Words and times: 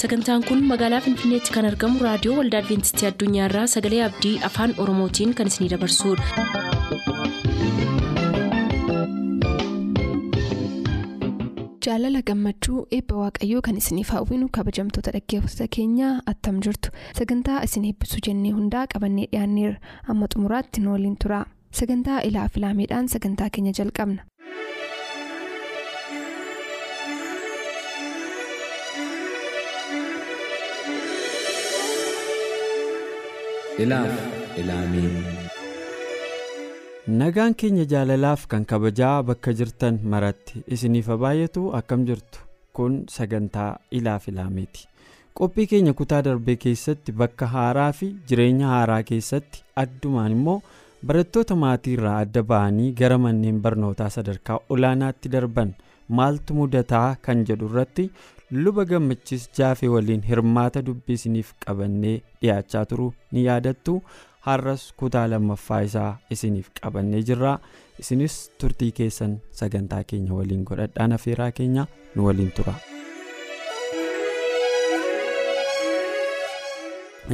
sagantaan 0.00 0.42
kun 0.48 0.62
magaalaa 0.70 1.00
finfinneetti 1.06 1.54
kan 1.56 1.68
argamu 1.70 2.02
raadiyoo 2.06 2.36
waldaa 2.40 2.62
adventistii 2.64 3.08
addunyaarraa 3.10 3.66
sagalee 3.76 4.02
abdii 4.08 4.34
afaan 4.50 4.74
oromootiin 4.86 5.34
kan 5.40 5.52
isinidabarsudha. 5.54 7.26
jaalala 11.86 12.20
gammachuu 12.28 12.78
eebba 12.96 13.16
waaqayyoo 13.22 13.60
kan 13.66 13.76
isiniif 13.80 14.08
hawwinu 14.16 14.48
kabajamtoota 14.56 15.12
dhaggeeffattoota 15.16 15.68
keenyaa 15.76 16.12
attam 16.32 16.56
jirtu 16.66 16.90
sagantaa 17.18 17.58
isin 17.68 17.84
eebbisuu 17.90 18.22
jennee 18.28 18.52
hundaa 18.58 18.86
qabannee 18.94 19.26
dhiyaanneerra 19.32 19.78
amma 20.14 20.26
xumuraatti 20.34 20.80
nu 20.86 20.92
waliin 20.96 21.16
tura 21.24 21.40
sagantaa 21.80 22.20
ilaa 22.30 22.48
filaameedhaan 22.56 23.08
sagantaa 23.14 23.50
keenya 23.58 23.72
jalqabna. 23.80 24.22
Ilaaf 33.84 34.12
ilaamee 34.60 35.10
nagaan 37.20 37.54
keenya 37.62 37.84
jaalalaaf 37.92 38.46
kan 38.52 38.64
kabajaa 38.72 39.16
bakka 39.30 39.52
jirtan 39.60 39.98
maratti 40.14 40.62
isiniif 40.76 41.08
baay'atu 41.24 41.62
akkam 41.80 42.06
jirtu? 42.10 42.38
Kun 42.76 42.94
sagantaa 43.16 43.70
ilaaf 43.98 44.28
ilaameeti 44.32 44.88
qophii 45.38 45.66
keenya 45.72 45.92
kutaa 46.00 46.22
darbee 46.26 46.56
keessatti 46.64 47.12
bakka 47.22 47.46
haaraa 47.54 47.92
fi 48.00 48.08
jireenya 48.28 48.66
haaraa 48.74 49.02
keessatti 49.10 49.62
addumaan 49.82 50.32
immoo 50.38 50.58
barattoota 51.08 51.56
maatii 51.62 51.94
irraa 51.98 52.16
adda 52.24 52.42
ba'anii 52.52 52.90
gara 53.00 53.18
manneen 53.24 53.60
barnootaa 53.66 54.10
sadarkaa 54.16 54.58
olaanaatti 54.76 55.28
darban 55.36 55.74
maaltu 56.18 56.54
mudataa 56.60 57.08
kan 57.26 57.44
jedhu 57.50 57.68
irratti 57.72 58.10
luba 58.50 58.84
gammachiis 58.90 59.48
jaafee 59.58 59.88
waliin 59.94 60.22
hirmaata 60.28 60.82
dubbii 60.88 61.14
isiniif 61.20 61.52
qabannee 61.66 62.14
dhiyaachaa 62.42 62.84
turuu 62.92 63.12
ni 63.32 63.44
yaadattu 63.46 63.94
har'as 64.48 64.84
kutaa 65.02 65.24
lammaffaa 65.32 65.80
isaa 65.88 66.10
isiniif 66.36 66.68
qabannee 66.80 67.22
jirra 67.30 67.54
isinis 68.04 68.36
turtii 68.60 68.92
keessan 69.00 69.38
sagantaa 69.60 70.02
keenya 70.12 70.34
waliin 70.40 70.62
godhadhaan 70.70 71.12
afeeraa 71.18 71.50
keenya 71.60 71.86
nu 72.14 72.26
waliin 72.28 72.52
tura. 72.58 72.74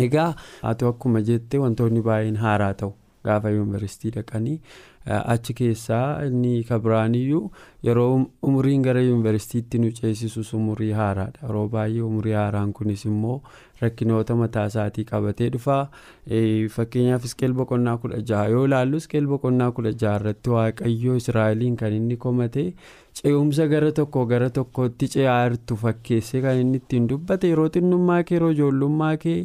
egaa 0.07 0.31
haatu 0.63 0.87
akkuma 0.91 1.21
jette 1.29 1.59
wantoonni 1.63 2.01
baay'een 2.09 2.37
haaraa 2.43 2.73
ta'u 2.83 2.93
gaafa 3.29 3.51
yuunivarsiitii 3.55 4.13
dhaqanii 4.15 4.55
achi 5.07 5.55
keessaa 5.59 6.23
inni 6.27 6.63
kabiraaniyyuu 6.69 7.43
yeroo 7.89 8.11
umriin 8.51 8.83
gara 8.87 9.01
yuunivarsiitiitti 9.07 9.79
nu 9.85 9.91
ceesisus 9.99 10.53
umurii 10.59 10.91
haaraadha 10.99 11.47
yeroo 11.49 11.65
baay'ee 11.73 12.03
umurii 12.09 12.33
haaraan 12.39 12.73
kunis 12.79 13.05
immoo 13.11 13.41
rakkinoota 13.83 14.37
mataa 14.43 14.67
isaatii 14.73 15.05
qabatee 15.11 15.49
dhufa 15.57 15.79
fakkeenyaaf 16.77 17.25
iskeel 17.31 17.53
boqonnaa 17.61 17.97
kudha 18.05 18.21
jaha 18.33 18.47
yoo 18.55 18.65
ilaallu 18.71 18.97
iskeel 19.03 19.27
boqonnaa 19.33 19.71
kudha 19.81 19.93
jaha 20.05 20.21
irratti 20.23 20.51
waaqayyoo 20.57 21.17
israa'eliin 21.23 21.77
kan 21.83 21.93
inni 21.99 22.17
komate 22.27 22.67
ce'umsa 23.23 23.67
gara 23.75 23.91
tokko 24.01 24.25
gara 24.35 24.51
tokkootti 24.61 25.09
ce'aa 25.17 25.43
jirtu 25.51 25.77
fakkeessee 25.85 26.43
kan 26.49 26.63
inni 26.65 26.83
ittiin 26.85 27.09
dubbate 27.15 27.51
yeroo 27.55 27.69
xinnummaa 27.77 28.23
kee 28.31 28.37
yeroo 28.39 28.53
ijoollummaa 28.59 29.15
kee 29.27 29.39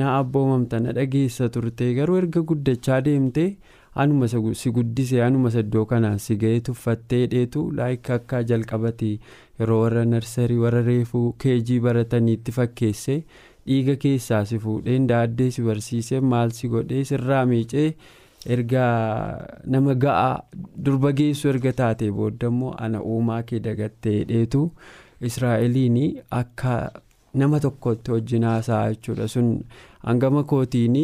na 0.00 0.16
abboomamta 0.22 0.80
na 0.86 0.92
dhageessa 0.98 1.48
turte 1.56 1.94
garuu 2.00 2.16
erga 2.24 2.40
guddachaa 2.52 3.00
deemte. 3.10 3.46
Anuma 3.94 4.28
si 4.28 4.70
guddise 4.76 5.22
anuma 5.26 5.50
iddoo 5.62 5.84
kanaan 5.92 6.18
si 6.26 6.36
ga'ee 6.42 6.60
tuffattee 6.68 7.26
dheetu 7.32 7.62
laayika 7.78 8.14
akka 8.20 8.42
jalqabate 8.50 9.10
yeroo 9.60 9.80
warra 9.82 10.04
narsarii 10.12 10.56
warra 10.64 10.80
reefuu 10.88 11.26
keejii 11.44 11.80
barataniitti 11.86 12.52
fakkeesse 12.58 13.18
dhiiga 13.66 13.96
keessaa 14.06 14.42
si 14.52 14.58
fuudheen 14.64 15.06
daaddee 15.12 15.50
si 15.58 15.62
barsiisee 15.68 16.20
maal 16.32 16.50
si 16.60 16.68
godhee 16.74 17.04
sirraa 17.12 17.44
miicee 17.52 17.86
erga 18.56 18.86
nama 19.76 19.94
ga'aa 20.06 20.32
durba 20.88 21.12
geessu 21.20 21.48
erga 21.54 21.72
taatee 21.84 22.10
booda 22.18 22.48
immoo 22.54 22.74
ana 22.88 23.02
uumaa 23.14 23.42
kee 23.52 23.60
dagattee 23.68 24.18
dheetu 24.32 24.66
israa'eliin 25.30 25.98
akka. 26.42 26.76
nama 27.40 27.58
tokkotti 27.64 28.10
wajjin 28.12 28.42
haasa'a 28.44 28.88
jechuudha 28.94 29.26
sun 29.34 29.46
hangama 30.06 30.42
kootiin 30.50 30.96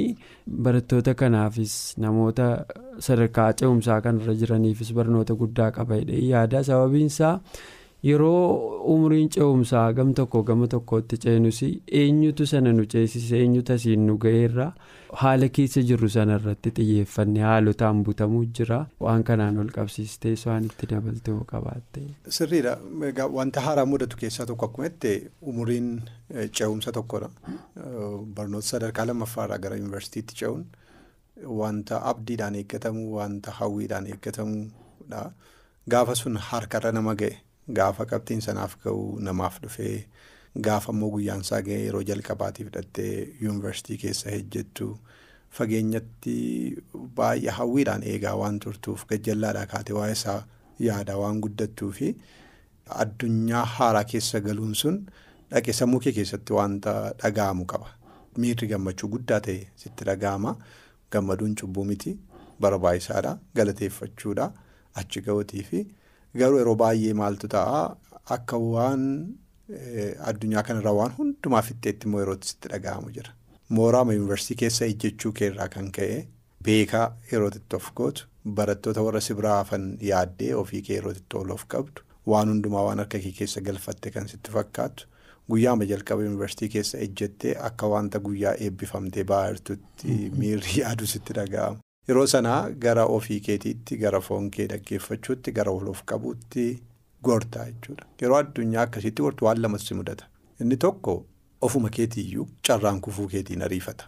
barattoota 0.67 1.15
kanaafis 1.15 1.75
namoota 2.05 2.47
sadarkaa 3.07 3.49
ce'umsaa 3.61 4.01
kanarra 4.07 4.35
jiraniifis 4.41 4.93
barnoota 4.99 5.35
guddaa 5.43 5.71
qaba 5.77 6.01
yaada 6.33 6.63
sababiinsaa 6.71 7.35
yeroo 8.03 8.85
umriin 8.95 9.29
ce'umsaa 9.35 9.93
gam 9.93 10.11
tokko 10.19 10.43
gama 10.49 10.67
tokkotti 10.75 11.17
ceenus 11.25 11.59
eenyutu 12.01 12.47
sana 12.47 12.73
nu 12.73 12.85
ceesise 12.93 13.39
eenyutu 13.41 13.73
asiin 13.75 14.05
nu 14.07 14.15
ga'eerra 14.25 14.67
haala 15.23 15.49
keessa 15.57 15.83
jirru 15.89 16.09
sanarratti 16.17 16.71
xiyyeeffanne 16.77 17.41
haalotaan 17.47 18.03
butamuu 18.09 18.45
jira 18.59 18.79
waan 19.07 19.25
kanaan 19.31 19.59
ol 19.63 19.73
qabsiistee 19.79 20.35
waan 20.47 20.65
itti 20.71 20.87
dabalte 20.93 21.31
hoo 21.35 21.45
qabaatte. 21.53 22.01
sirriidha 22.37 22.77
wanta 23.39 23.61
haaraa 23.67 23.87
mudatu 23.95 24.17
keessaa 24.23 24.47
tokko 24.53 24.67
akkuma 24.71 24.89
jette 24.89 25.31
umriin 25.55 25.91
ce'umsa 26.61 26.93
tokkodha 27.01 27.31
barnoota 28.39 28.67
sadarkaa 28.69 29.07
lammaffaarraa 29.11 29.59
gara 29.67 29.77
yuunivarsiitiitti 29.83 30.35
ce'uun 30.43 30.65
wanta 31.63 32.01
abdiidhaan 32.13 32.55
eeggatamu 32.63 33.05
wanta 33.19 33.51
hawwiidhaan 33.59 34.07
eeggatamudha 34.15 35.27
gaafa 35.91 36.15
sun 36.23 36.37
harkarra 36.53 36.93
nama 36.93 37.15
ga'e. 37.21 37.37
Gaafa 37.77 38.05
qabxiin 38.11 38.41
sanaaf 38.47 38.77
ga'u 38.85 39.01
namaaf 39.29 39.59
dhufee 39.63 40.07
gaafa 40.67 40.93
immoo 40.95 41.11
guyyaan 41.15 41.41
isaa 41.47 41.61
ga'e 41.67 41.81
yeroo 41.87 42.03
jalqabaatiif 42.11 42.69
hidhattee 42.71 43.13
yuunivarsiitii 43.43 43.99
keessa 44.05 44.31
hojjettu 44.35 44.89
fageenyatti 45.59 46.37
baay'ee 47.19 47.55
hawwiidhaan 47.59 48.03
eegaa 48.13 48.35
waan 48.43 48.59
turtuuf 48.65 49.05
gajjallaadhaa 49.13 49.67
kaatee 49.75 49.97
waa'ee 49.99 50.17
isaa 50.19 50.39
yaadaa 50.87 51.19
waan 51.23 51.41
guddattuu 51.47 51.91
fi 51.99 52.09
addunyaa 53.05 53.65
haaraa 53.77 54.05
keessa 54.15 54.41
galuun 54.49 54.75
sun 54.83 54.99
dhaqee 55.53 55.73
sammuu 55.81 56.01
kee 56.07 56.13
keessatti 56.19 56.53
wanta 56.59 56.95
dhaga'amu 57.23 57.65
qaba. 57.73 57.89
Miirri 58.43 58.69
gammachuu 58.73 59.09
guddaa 59.15 59.41
ta'e 59.47 59.61
sitti 59.83 60.05
dhaga'ama 60.11 60.57
gammaduun 61.13 61.55
cubbuu 61.63 61.85
miti 61.93 62.17
barbaachisaadha 62.65 63.33
galateeffachuudha 63.61 64.47
achi 65.03 65.21
ga'uutii 65.29 65.65
fi. 65.71 65.81
Garuu 66.37 66.59
yeroo 66.63 66.75
baay'ee 66.83 67.15
maaltu 67.21 67.49
ta'a 67.55 67.83
akka 68.37 68.59
waan 68.59 69.05
addunyaa 70.31 70.63
kanarraa 70.69 70.95
waan 71.01 71.13
hundumaa 71.19 71.63
fixxeetti 71.69 72.07
immoo 72.09 72.21
yerootti 72.25 72.49
sitti 72.53 72.69
dhaga'amu 72.73 73.11
jira. 73.17 73.33
Mooraama 73.77 74.13
yuunivarsiitii 74.17 74.61
keessa 74.65 74.85
ejjechuu 74.91 75.33
keerraa 75.41 75.69
kan 75.75 75.91
ka'e 75.99 76.19
beekaa 76.65 77.07
yerootti 77.33 77.77
of 77.77 77.91
gootu 78.01 78.27
barattoota 78.61 79.03
warra 79.07 79.21
si 79.21 79.35
biraa 79.41 79.57
hafan 79.63 79.89
yaaddee 80.11 80.55
ofii 80.63 80.83
kee 80.87 80.97
yerootti 81.01 81.37
ol 81.43 81.51
of 81.57 81.65
qabdu 81.75 82.05
waan 82.33 82.49
hundumaa 82.55 82.85
waan 82.89 82.99
harka 83.05 83.19
kee 83.25 83.33
keessa 83.41 83.61
galfatte 83.67 84.11
kan 84.15 84.29
sitti 84.29 84.51
fakkaatu 84.57 85.07
guyyaama 85.53 85.85
jalqaba 85.91 86.23
yuunivarsiitii 86.29 86.69
keessa 86.77 86.99
ejjettee 87.09 87.55
akka 87.71 87.87
wanta 87.95 88.19
guyyaa 88.29 88.55
eebbifamtee 88.69 89.25
ba'aa 89.33 89.51
jirtutti 89.53 90.17
miirri 90.39 90.81
yaadu 90.81 91.07
sitti 91.13 91.33
dhaga'amu. 91.41 91.79
Yeroo 92.09 92.27
sanaa 92.33 92.71
gara 92.85 93.05
ofii 93.17 93.41
keetiitti 93.47 93.97
gara 94.03 94.21
foon 94.27 94.51
kee 94.51 94.67
dhaggeeffachuutti 94.73 95.53
gara 95.59 95.73
of 95.73 96.03
qabuutti 96.13 96.65
gortaa 97.23 97.65
jechuudha. 97.71 98.07
Yeroo 98.23 98.39
addunyaa 98.43 98.83
akkasitti 98.89 99.23
gortu 99.23 99.45
waan 99.45 99.61
lamas 99.63 99.87
si 99.89 99.95
mudata. 99.95 100.25
Inni 100.61 100.77
tokko 100.77 101.27
ofuma 101.61 101.91
keetiiyyuu 101.91 102.49
carraan 102.69 103.01
kufuu 103.01 103.29
keetiin 103.29 103.63
ariifata. 103.63 104.05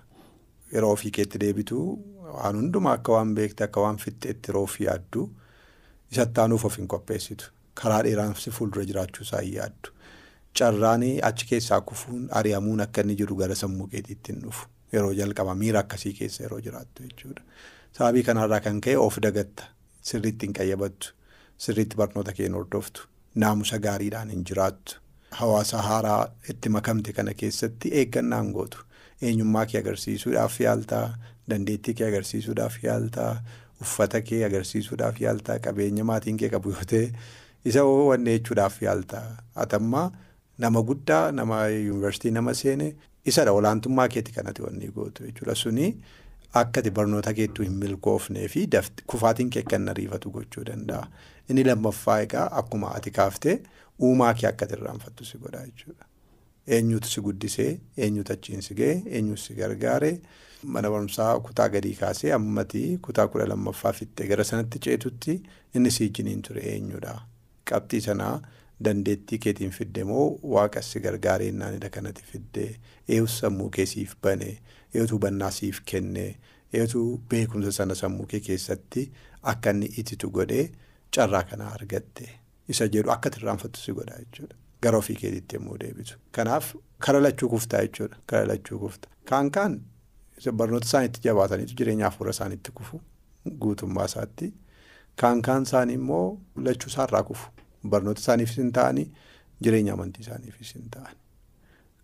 Yeroo 0.73 0.93
ofii 0.93 1.11
keetti 1.11 1.39
deebitu 1.41 1.79
waan 2.33 2.57
hundumaa 2.57 2.93
akka 2.99 3.13
waan 3.13 3.35
beekte 3.35 3.65
akka 3.65 3.81
waan 3.85 3.99
fixxeetti 4.05 4.49
yeroo 4.51 4.63
ofii 4.69 4.87
yaaddu 4.87 5.31
isatti 6.13 6.41
aanuuf 6.41 6.65
of 6.65 6.77
hin 6.79 6.89
qopheessitu. 6.89 7.51
Karaa 7.75 8.03
dheeraan 8.05 8.35
si 8.35 8.51
fuuldura 8.51 8.85
jiraachuu 8.85 9.23
isaa 9.27 9.41
hin 9.43 9.55
yaaddu. 9.55 9.93
Carraan 10.59 11.03
achi 11.23 11.47
keessaa 11.51 11.81
kufuun 11.81 12.29
ari'amuun 12.41 12.81
akka 12.87 13.01
inni 13.05 13.17
jiru 13.21 13.37
gara 13.37 13.55
sammuu 13.55 13.87
keetiitti 13.93 14.33
hin 14.33 14.41
dhufu. 14.47 14.67
Yeroo 14.93 15.13
jalqaba 15.21 15.55
miira 15.55 15.81
akkasii 15.85 16.13
keessa 16.23 16.43
yeroo 16.43 16.61
jiraattu 16.61 17.03
jechuudha. 17.03 17.43
Sababii 17.99 18.23
kanarraa 18.23 18.61
kan 18.65 18.81
ka'e 18.81 18.97
of 18.99 19.17
dagatta 19.27 19.65
sirriitti 20.11 20.47
hin 20.49 20.55
qayyabattu 20.59 21.13
sirriitti 21.65 21.97
barnoota 22.01 22.33
kee 22.39 22.49
hordoftu 22.57 23.07
naamusa 23.45 23.79
gaariidhaan 23.87 24.31
hin 24.35 24.45
jiraattu 24.51 25.01
hawaasa 25.41 25.83
haaraa 25.89 26.21
itti 26.55 26.69
makamte 26.77 27.13
kana 27.19 27.35
keessatti 27.43 27.93
eeggannaan 28.03 28.53
gootu 28.57 28.85
eenyummaa 29.31 29.67
kee 29.73 29.81
agarsiisuudhaaf 29.83 30.61
yaaltaa 30.67 31.03
dandeettii 31.51 31.95
kee 32.01 32.09
agarsiisuudhaaf 32.13 32.79
yaaltaa 32.85 33.33
uffata 33.87 34.21
kee 34.31 34.41
agarsiisuudhaaf 34.49 35.21
yaaltaa 35.27 35.59
qabeenya 35.67 36.05
maatiin 36.13 36.41
kee 36.45 36.51
qabu 36.57 36.73
yoo 36.77 36.87
ta'e 36.95 37.05
isa 37.73 37.85
wanne 37.91 38.39
jechuudhaaf 38.39 38.81
yaaltaa 38.87 39.27
atammaa 39.67 40.07
nama 40.67 40.83
guddaa 40.93 41.23
nama 41.43 41.61
yuunivarsiitii 41.75 42.35
nama 42.39 42.55
seene 42.65 42.89
isadha 43.35 43.53
olaantummaa 43.61 44.09
keetti 44.17 44.33
kanatti 44.39 44.63
wanni 44.63 44.89
gootu 44.97 45.27
jechuudha 45.29 45.55
suni. 45.55 45.87
Akkati 46.55 46.91
barnoota 46.91 47.33
keettuu 47.35 47.65
hin 47.65 47.73
milkoofnee 47.79 48.49
fi 48.49 48.67
kufaatiin 49.07 49.51
kee 49.51 49.63
kan 49.63 49.89
ariifatu 49.89 50.31
gochuu 50.31 50.65
danda'a. 50.67 51.07
Inni 51.49 51.65
lammaffaa 51.65 52.21
egaa 52.21 52.49
akkuma 52.63 52.95
ati 52.95 53.11
kaaftee 53.11 53.61
uumaa 54.03 54.35
kee 54.35 54.49
akka 54.49 54.67
irraanfattu 54.77 55.25
si 55.25 55.39
godha 55.39 55.65
jechuudha. 55.67 56.05
eenyutu 56.77 57.09
si 57.09 57.21
guddisee 57.21 57.71
eenyutu 57.97 58.33
achiin 58.33 58.61
si 58.63 58.75
ga'e 58.79 59.03
eenyutu 59.19 59.43
si 59.43 59.55
gargaare 59.55 60.11
mana 60.75 60.91
barumsaa 60.95 61.31
kutaa 61.47 61.69
gadii 61.75 61.95
kaasee 62.01 62.33
ammati 62.37 62.83
kutaa 63.07 63.27
kudha 63.33 63.47
lammaffaa 63.53 63.93
fixxee 64.01 64.27
gara 64.33 64.45
sanatti 64.51 64.79
ceetutti 64.87 65.35
inni 65.75 65.91
si 65.97 66.05
ijjiniin 66.11 66.43
ture 66.49 66.61
eenyudha 66.73 67.15
qabxii 67.71 68.01
sanaa 68.09 68.35
dandeettii 68.85 69.39
keetiin 69.45 69.71
fidde 69.79 70.05
moo 70.11 70.27
waaqa 70.55 70.83
si 70.83 71.01
gargaaree 71.07 71.51
naanidha 71.53 71.91
kanatti 71.97 72.23
fidde 72.33 72.65
eeyyuu 73.09 73.27
sammuu 73.39 73.69
kee 73.77 73.87
siif 73.93 74.15
bane 74.23 74.49
eeyyuu 74.95 75.11
hubannaa 75.13 75.51
siif 75.59 75.81
kenne 75.93 76.25
eeyyuu 76.73 77.19
beekumsa 77.35 77.73
sana 77.79 77.95
sammuu 78.03 78.27
kee 78.33 78.41
keessatti 78.49 79.05
akka 79.53 79.71
inni 79.77 79.87
ititu 80.03 80.31
godhee 80.39 80.65
carraa 81.17 81.43
kana 81.51 81.69
argatte 81.75 82.29
isa 82.69 82.89
jedhu 82.97 83.11
akka 83.17 83.31
irraanfattu 83.37 83.81
si 83.81 83.93
godha 83.93 84.19
jechuudha. 84.23 84.57
Gara 84.83 84.99
ofii 84.99 85.17
keetiitti 85.21 85.57
yommuu 85.57 85.77
deebitu. 85.81 86.15
Kanaaf 86.33 86.75
kara 87.07 87.21
lachuu 87.21 87.49
kuftaa 87.49 87.81
jechuudha. 87.87 88.17
Kara 88.27 88.47
lachuu 88.47 88.79
kufta. 88.79 89.09
Kaan 89.25 89.51
kaan 89.51 89.81
barnoota 90.61 90.87
isaaniitti 90.87 91.21
jabaataniitu 91.25 91.75
jireenya 91.81 92.05
hafuura 92.05 92.31
isaaniitti 92.31 92.73
kufu 92.73 93.01
guutummaa 93.65 94.05
isaatti. 94.11 94.53
Kaan 95.17 95.43
kaan 95.43 95.63
isaanii 95.69 95.95
immoo 96.01 96.41
lachuu 96.57 96.89
isaarraa 96.93 97.23
kufu. 97.23 97.51
Barnoota 97.89 98.21
isaaniifis 98.21 98.57
hin 98.63 98.73
ta'anii 98.79 99.07
jireenya 99.65 99.93
amantii 99.97 100.23
isaaniifis 100.27 100.75
hin 100.75 100.89
ta'ani. 100.97 101.17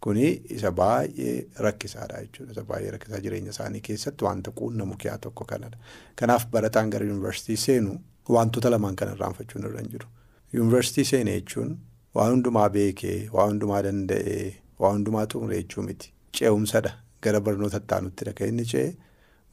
Kuni 0.01 0.27
isa 0.57 0.71
baay'ee 0.81 1.47
rakkisaadha 1.67 2.21
jechuudha. 2.25 2.53
Isa 2.53 2.65
baay'ee 2.65 2.91
rakkisaa 2.97 3.21
jireenya 3.27 3.51
isaanii 3.57 3.81
keessatti 3.89 4.25
wanta 4.25 4.51
quunnamu 4.61 4.97
kiyaa 5.05 5.19
tokko 5.19 5.45
kanadha. 5.45 5.79
Kanaaf 6.17 6.47
barataan 6.51 6.91
gara 6.91 7.07
yuunivarsiitii 7.07 7.57
seenu 7.65 7.97
wantoota 8.29 8.71
lamaan 8.71 8.97
kan 8.97 9.13
irraanfachuun 9.15 9.65
irra 9.71 9.81
hin 9.81 9.91
jiru. 9.97 10.07
Yuunivarsiitii 10.53 11.05
seene 11.15 11.35
jechuun. 11.41 11.77
Waa 12.15 12.29
hundumaa 12.31 12.69
beekee, 12.71 13.29
waa 13.33 13.47
hundumaa 13.49 13.83
danda'ee, 13.89 14.55
waa 14.79 14.93
hundumaa 14.93 15.27
xumure 15.27 15.57
jechuu 15.63 15.83
miti. 15.89 16.13
Ce'umsadha. 16.39 16.93
Gara 17.23 17.41
barnoota 17.41 17.77
itti 18.07 18.33
kan 18.39 18.49
inni 18.49 18.65
ce'e 18.73 18.97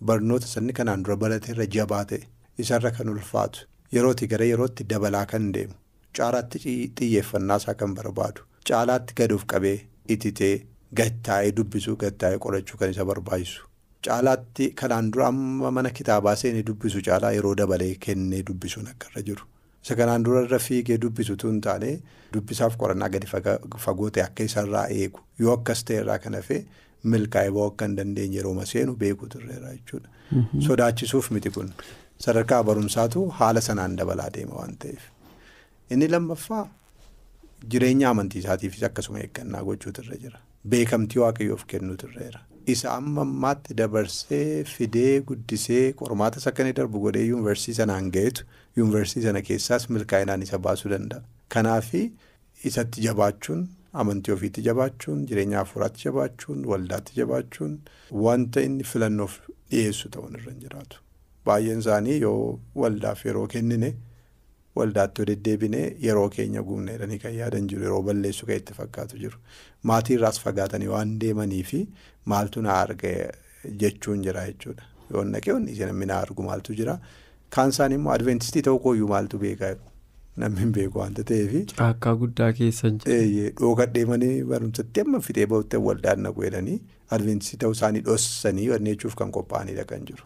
barnoota 0.06 0.48
sanni 0.48 0.74
kanaan 0.74 1.04
dura 1.06 1.16
barate 1.18 1.52
irra 1.54 1.66
jabaa 1.76 2.04
ta'e 2.06 2.20
isarra 2.64 2.92
kan 2.92 3.10
ulfaatu 3.10 3.68
yerootii 3.96 4.28
gara 4.34 4.46
yerootti 4.46 4.84
dabalaa 4.90 5.26
kan 5.26 5.46
deemu 5.54 5.74
caalaatti 6.20 6.60
xiyyeeffannaa 6.66 7.58
isaa 7.64 7.76
kan 7.82 7.94
barbaadu 8.00 8.42
caalaatti 8.70 9.14
gaduuf 9.22 9.46
qabee 9.54 9.78
ititee 10.16 10.56
gattaa'ee 11.02 11.52
dubbisuu 11.58 11.96
gattaa'ee 12.04 12.40
qorachuu 12.48 12.78
kan 12.82 12.90
isa 12.96 13.06
barbaachisu 13.12 13.64
caalaatti 14.08 14.70
kanaan 14.82 15.12
dura 15.14 15.28
amma 15.34 15.72
mana 15.80 15.90
kitaabaa 16.02 16.36
seenee 16.44 16.64
dubbisu 16.70 17.02
caalaa 17.08 17.32
yeroo 17.38 17.56
dabalee 17.62 17.96
kennee 18.06 18.42
dubbisuun 18.50 18.88
akka 18.92 19.08
irra 19.12 19.22
jiru. 19.30 19.46
Isa 19.84 19.96
kanaan 20.00 20.24
dura 20.26 20.42
irra 20.48 20.60
fiigee 20.66 20.98
dubbisutu 21.06 21.48
hin 21.52 21.62
taane 21.68 21.90
dubbisaaf 22.34 22.76
qorannaa 22.84 23.10
gadi 23.16 23.28
fagoo 23.86 24.10
ta'e 24.18 24.24
akka 24.26 24.44
isarraa 24.50 24.84
eegu 25.00 25.20
yoo 25.46 25.54
akkas 25.58 25.84
ta'e 25.90 25.98
irraa 26.04 26.20
kan 26.26 26.38
hafee 26.40 26.60
milkaa'ee 27.16 27.52
ba'uu 27.58 27.70
akka 27.72 27.86
hin 27.90 27.98
dandeenye 28.02 28.38
yeroo 28.42 28.66
seenu 28.74 28.96
beekuutu 29.06 29.42
irra 29.48 29.74
jechuudha. 29.74 30.10
Sodaachisuuf 30.68 31.32
miti 31.38 31.50
kun 31.58 31.74
sadarkaa 32.28 32.64
barumsaatu 32.70 33.26
haala 33.42 33.62
sanaan 33.70 33.98
dabalaa 34.04 34.30
deema 34.38 34.56
waan 34.62 34.78
ta'eef. 34.86 35.02
Inni 35.90 36.08
lammaffaa 36.08 36.68
jireenya 37.72 38.10
amantii 38.10 38.40
isaatiifis 38.44 38.84
akkasuma 38.90 39.20
eeggannaa 39.24 39.64
gochuutu 39.68 40.02
irra 40.06 40.18
jira. 40.24 40.40
Beekamtii 40.70 41.20
waaqayyoof 41.24 41.66
kennuutu 41.74 42.08
irra 42.10 42.24
jira. 42.28 42.42
Isa 42.74 42.94
amma 42.96 43.22
ammaatti 43.28 43.74
dabarsee 43.80 44.64
fidee 44.64 45.22
guddisee 45.30 45.94
qormaata 46.02 46.40
isa 46.42 46.50
akka 46.54 46.64
inni 46.64 46.74
darbu 46.80 47.00
godhee 47.06 47.26
yuunivarsiitii 47.30 47.78
sanaan 47.82 48.08
ga'etu 48.16 48.46
yuunivarsiitii 48.78 49.28
sana 49.28 49.42
keessaas 49.50 49.90
milkaa'inaan 49.90 50.42
isa 50.48 50.60
baasuu 50.68 50.92
danda'a. 50.94 51.22
Kanaaf 51.50 51.90
isatti 52.70 53.02
jabaachuun 53.08 53.66
amantii 54.04 54.34
ofiitti 54.38 54.62
jabaachuun 54.70 55.26
jireenya 55.32 55.58
hafuuraatti 55.64 56.06
jabaachuun 56.08 56.64
waldaatti 56.72 57.14
jabaachuun 57.20 57.76
wanta 58.28 58.62
inni 58.70 58.84
filannoof 58.94 59.36
dhiyeessu 59.72 60.10
ta'uun 60.16 60.40
irra 60.40 60.52
hin 60.52 60.62
jiraatu. 60.64 61.02
Baay'een 61.46 61.80
isaanii 61.86 62.20
yoo 62.22 62.60
waldaaf 62.86 63.26
yeroo 63.26 63.48
kennine 63.48 63.94
waldaatti 64.80 65.22
yoo 65.22 65.26
deddeebine 65.30 65.82
yeroo 66.08 66.30
keenya 66.36 66.62
guubne 66.70 66.92
jedhanii 66.96 67.20
kan 67.24 67.34
yaadan 67.40 67.68
jiru 67.72 67.84
yeroo 67.88 68.02
balleessu 68.10 68.46
kan 68.50 68.56
itti 68.62 68.74
fakkaatu 68.80 69.18
jiru. 69.24 69.38
Maatii 69.92 70.14
irraas 70.18 70.40
fagaatanii 70.46 70.88
waan 70.96 71.16
deemanii 71.24 71.64
fi 71.72 71.82
maaltu 72.34 72.62
na 72.68 72.74
arga 72.82 73.12
jechuun 73.84 74.24
jira 74.28 74.46
jechuudha. 74.52 74.84
Yoo 75.14 75.24
naqee 75.24 75.52
wanni 75.58 75.72
isheen 75.72 75.88
namni 75.94 76.06
na 76.12 76.20
argu 76.26 76.44
maaltu 76.50 76.74
jira. 76.82 77.00
Kaan 77.50 77.70
isaanii 77.76 77.96
immoo 78.02 78.14
adventistii 78.18 78.62
ta'uu 78.70 78.80
kooyyuu 78.88 79.08
maaltu 79.14 79.38
beekaa 79.46 79.74
namni 80.44 80.60
hin 80.66 80.72
beeku 80.78 81.00
waanta 81.00 81.24
ta'eefi. 81.32 81.66
Caakkaa 81.78 82.16
guddaa 82.26 82.52
keessa 82.60 82.90
jira. 82.90 83.50
Dhooqa 83.62 83.86
deemanii 83.98 84.36
barumsatti 84.54 85.02
amma 85.06 85.20
fixee 85.28 85.46
bahutti 85.56 85.78
waldaan 85.88 86.24
naqu 86.28 86.44
jedhanii 86.50 86.80
adventistii 87.18 87.60
ta'uu 87.66 87.78
isaanii 87.78 88.02
dhossanii 88.08 88.70
wanneechuuf 88.76 89.16
kan 89.22 89.32
qophaa'anidha 89.38 89.86
kan 89.92 90.06
jiru. 90.12 90.26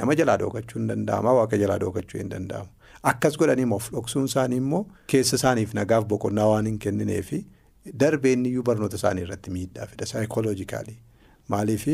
Nama 0.00 0.14
jalaa 0.20 0.36
dhookachuu 0.44 0.78
hin 0.80 0.88
danda'ama 0.94 1.32
waaqa 1.40 1.58
jalaa 1.64 1.78
dhookachuu 1.84 2.18
hin 2.22 2.30
danda'amu. 2.30 2.68
Akkas 3.10 3.36
godhanii 3.38 3.66
of 3.76 3.86
dhoksuun 3.92 4.24
isaanii 4.30 4.56
immoo 4.62 4.82
keessa 5.12 5.36
isaaniif 5.40 5.72
nagaaf 5.78 6.04
boqonnaa 6.12 6.46
waan 6.50 6.66
hin 6.70 6.78
kennineefi 6.84 7.38
darbeen 8.02 8.44
iyyuu 8.50 8.62
barnoota 8.68 8.96
isaanii 9.00 9.22
irratti 9.26 9.50
miidhaa 9.56 9.86
fida 9.94 10.06
saayikooloojikaalii. 10.10 10.98
Maaliif 11.54 11.86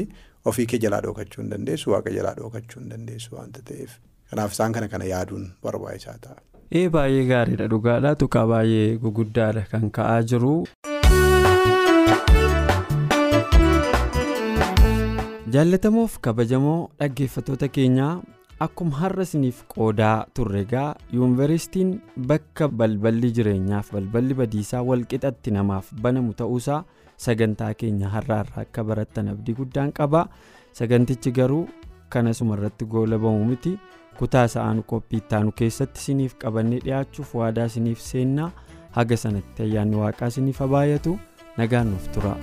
ofii 0.52 0.66
kee 0.72 0.78
jalaa 0.84 1.00
dhookachuu 1.06 1.42
hin 1.42 1.50
dandeessu 1.54 1.90
waaqa 1.94 2.10
jalaa 2.18 2.34
dhookachuu 2.40 2.80
hin 2.82 2.90
dandeessu 2.90 3.34
waanta 3.38 3.62
ta'eef. 3.70 3.90
Kanaaf 4.30 4.52
isaan 4.58 4.72
kana 4.78 4.88
kana 4.96 5.04
yaaduun 5.12 5.48
barbaachisaa 5.62 6.18
ta'a. 6.26 6.36
Ee 6.80 6.88
baay'ee 6.98 7.24
gaariidha 7.32 7.68
dhugaadha 7.76 8.14
tuqaa 8.24 8.46
baay'ee 8.54 8.96
guguddaadha 9.06 9.64
kan 9.72 9.90
ka'aa 10.00 10.22
jiru. 10.32 10.54
Jaallatamoof 15.54 16.18
kabajamoo 16.26 16.80
dhaggeeffattoota 17.00 17.68
keenyaa 17.76 18.12
akkuma 18.66 18.96
har'a 19.00 19.22
isiniif 19.26 19.58
qoodaa 19.74 20.26
turre 20.34 20.60
egaa 20.66 20.88
yuunivarsiitiin 21.16 21.90
bakka 22.30 22.68
balballi 22.80 23.30
jireenyaaf 23.36 23.92
balballi 23.96 24.34
badiisaa 24.40 24.82
walqixatti 24.88 25.50
namaaf 25.56 25.92
banamu 26.06 26.32
ta'uusaa 26.40 26.80
sagantaa 27.26 27.70
keenya 27.82 28.08
har'a 28.14 28.40
irraa 28.44 28.64
akka 28.66 28.84
barattan 28.90 29.28
abdii 29.34 29.54
guddaan 29.60 29.92
qaba 30.00 30.24
sagantichi 30.80 31.30
garuu 31.38 31.62
kanasuma 32.08 32.56
irratti 32.58 32.84
goolabamu 32.94 33.44
miti. 33.52 33.78
kutaa 34.18 34.48
sa'aanu 34.52 34.82
qophii 34.90 35.18
ittaanu 35.22 35.52
keessatti 35.58 36.00
isiniif 36.02 36.32
qabannee 36.44 36.80
dhiyaachuuf 36.86 37.34
waadaa 37.40 37.66
isiniif 37.70 38.00
seennaa 38.06 38.48
haga 38.96 39.16
sanatti 39.24 39.62
ayyaanni 39.66 39.96
waaqaa 40.02 40.28
isiniif 40.34 40.58
habaayatu 40.64 41.12
nagaan 41.60 41.86
nuuf 41.94 42.08
tura. 42.16 42.34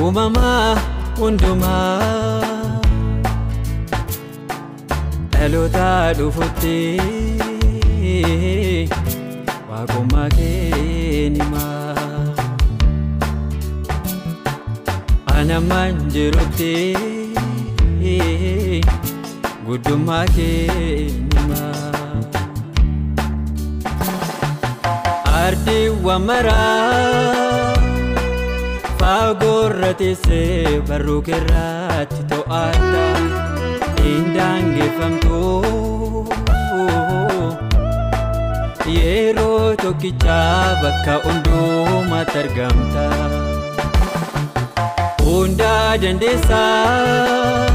Uumamaa 0.00 0.76
hundumaa 1.18 2.00
dhaloota 5.32 5.88
dhufutti 6.18 6.76
waaqummaa 9.70 10.28
keenimaa. 10.36 11.94
Anamaan 15.38 15.96
jirutti 16.14 16.72
guddummaa 19.66 20.24
keenyaa 20.36 21.72
ardiiwwan 25.42 26.22
maraa 26.30 27.45
fagoorra 29.00 29.90
teessee 30.00 30.80
barruu 30.88 31.20
keerraatti 31.28 32.22
to'atta 32.32 33.04
indaangeffamtu 34.12 35.40
yeroo 38.96 39.66
tokkichaa 39.82 40.66
bakka 40.82 41.14
hundumaatti 41.24 42.38
argamta. 42.44 43.04
Hundaa 45.24 45.92
dandeessaa 46.02 47.66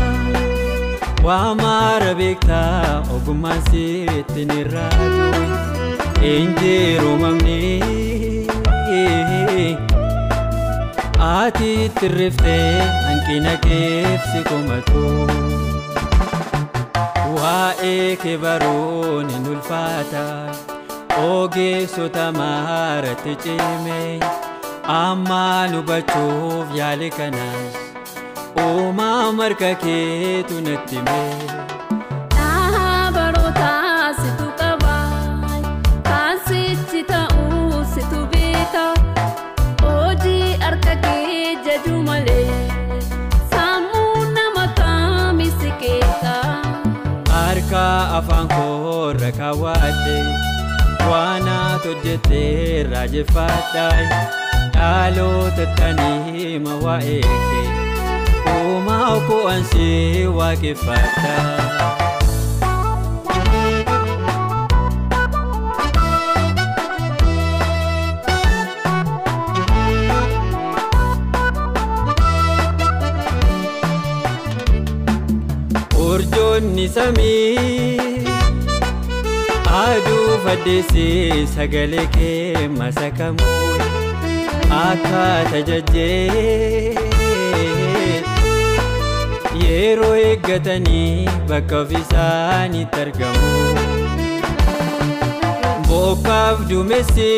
waa 1.27 1.49
mara 1.63 2.13
beektaa 2.19 3.03
ogummaan 3.15 3.61
sitti 3.71 4.45
ni 4.51 4.59
raadu 4.73 5.27
injiru 6.33 7.11
mamni 7.23 7.59
ati 11.29 11.71
tirriftee 11.99 12.81
hanqina 13.05 13.53
keefsi 13.65 14.39
komatu 14.49 15.03
waa'ee 17.37 18.09
kee 18.23 18.37
baruun 18.43 19.29
hin 19.35 19.45
ulfaata 19.55 20.25
ogeessota 21.29 22.25
maaratti 22.39 23.35
cimee. 23.45 24.19
ammaan 24.99 25.75
hubachuuf 25.77 26.75
yaale 26.79 27.09
kanas 27.17 27.75
uumaa 28.65 29.31
marka 29.39 29.69
keetu 29.83 30.61
natti 30.67 30.97
mee. 31.09 31.60
Kaawwadhe 49.19 50.17
waanaat 51.11 51.83
hojjettee 51.85 52.83
raajeffadhaa 52.91 53.91
dhaloota 54.75 55.65
tanii 55.79 56.59
ma 56.65 56.75
waa'ee 56.85 57.21
kee 57.49 57.67
uumaa 58.55 59.19
ku'ansii 59.27 60.25
waaqeffadhaa. 60.37 61.69
urjoonni 76.07 76.85
samii 76.95 78.00
faddeessee 80.51 81.47
sagalee 81.55 82.05
kee 82.15 82.67
masakamu 82.77 83.51
akka 84.77 85.21
tajajjee 85.51 86.95
yeroo 89.61 90.09
eeggatanii 90.23 91.29
bakka 91.51 91.77
ofiisaanitti 91.83 92.99
argamu 93.03 93.53
bokkaaf 95.87 96.57
duumessi 96.73 97.29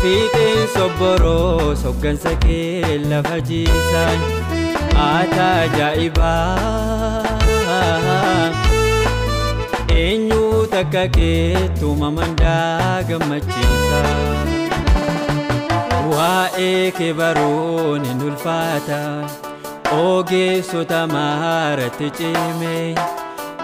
fiixeen 0.00 0.64
sobboroo 0.76 1.74
soggansa 1.82 2.34
kee 2.46 2.98
lafa 3.14 3.40
jiisan. 3.50 4.18
ata 5.08 5.46
ajaa'ibaa 5.64 6.46
eenyu 10.02 10.25
takka 10.76 11.02
keetu 11.16 11.88
mamandaa 12.00 13.02
gammachiisa 13.08 14.00
waa'ee 16.12 16.90
kee 16.98 17.12
baruun 17.20 18.04
hin 18.08 18.20
ulfaata 18.30 18.98
ogeessota 20.00 21.00
maaratti 21.14 22.10
cime 22.18 22.74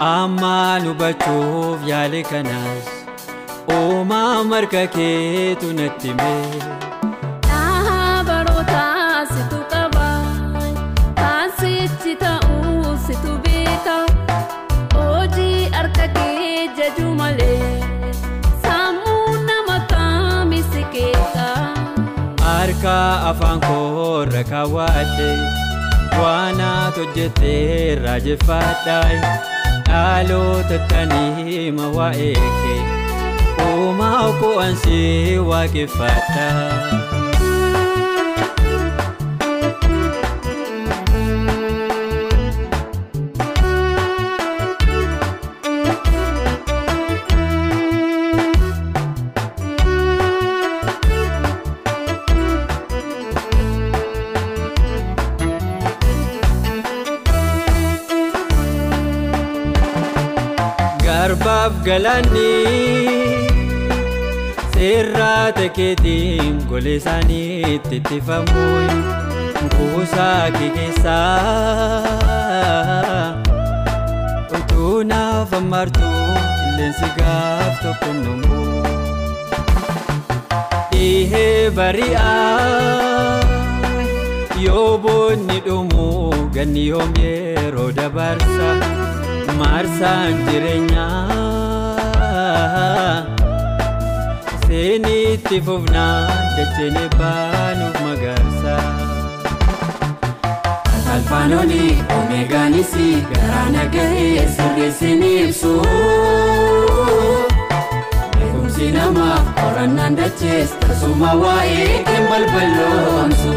ammaan 0.07 0.89
hubachuuf 0.91 1.85
yaale 1.91 2.23
kanaas 2.31 2.89
uumaa 3.77 4.43
marka 4.53 4.83
keetu 4.97 5.73
natti 5.81 6.07
hime. 6.07 6.92
Afaan 23.29 23.59
koorra 23.67 24.43
kaawwadhe 24.51 25.29
waanaat 26.21 26.95
hojjettee 27.01 27.95
raajeffadhaa 28.03 29.09
dhaloota 29.87 30.79
tanii 30.91 31.71
ma 31.79 31.87
waa'ee 31.97 32.33
kee 32.61 32.81
uumaa 33.67 34.23
ku'ansii 34.41 35.37
waaqeffadhaa. 35.49 37.12
Garbaaf 61.33 61.77
galaanni 61.85 62.49
seerraa 64.73 65.45
takeetiin 65.57 66.57
golee 66.71 66.95
isaaniitti 66.99 67.95
ittifamu 68.01 68.65
kuusaa 69.75 70.43
kee 70.57 70.69
keessaa 70.75 71.23
utuu 74.59 74.99
naaf 75.13 75.53
ammaartu 75.61 76.11
qilleensi 76.59 77.09
gaaf 77.19 77.81
tokko 77.85 78.11
numu 78.21 78.61
dhihee 80.91 81.71
bari'aa 81.79 83.39
yoo 84.67 84.89
boonni 85.07 85.57
dhumu 85.69 86.07
ganni 86.59 86.85
yoom 86.91 87.11
yeroo 87.23 87.89
dabarsa. 88.01 88.69
Maarsaan 89.63 90.33
jireenyaa 90.47 91.43
seenitti 94.67 95.61
fufnaa 95.65 96.27
dacheen 96.57 96.97
baanuuf 97.19 97.97
magaarsa. 98.05 98.75
Alfaanonni 101.13 101.81
omeegaanis 102.17 102.93
garaa 103.33 103.67
nagahee 103.75 104.47
sirreessin 104.55 105.23
ibsu. 105.31 105.73
Beekumsi 108.37 108.87
namaaf 108.97 109.45
qorannaan 109.59 110.17
dachees 110.21 110.73
tasuma 110.87 111.31
waa'ee 111.43 111.89
keen 112.09 112.25
balballoomsu. 112.31 113.55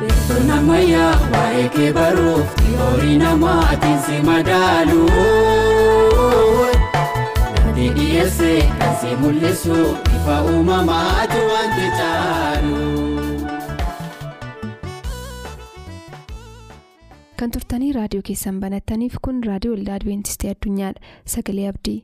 Beektuun 0.00 0.50
ammayyaa 0.58 1.12
waa'ee 1.34 1.66
kee 1.76 1.90
baruuf 1.98 2.48
Horii 2.82 3.18
namaatiin 3.18 3.98
si 4.06 4.22
madaalu 4.28 5.00
Gadi 7.64 7.88
dhiyeessee 7.98 8.60
kan 8.78 8.96
si 9.00 9.16
mul'isu 9.22 9.78
ifa 10.16 10.36
uumamaatu 10.52 11.38
wanti 11.52 11.86
caalu. 11.98 12.76
Kan 17.42 17.50
turtanii 17.50 17.92
raadiyoo 17.98 18.22
keessan 18.28 18.60
banattaniif 18.64 19.14
kun 19.26 19.40
raadiyoo 19.50 19.74
waldaa 19.76 19.94
Adibeentistii 20.00 20.50
Addunyaadha. 20.50 21.00
Sagalee 21.36 21.68
Abdii. 21.68 21.96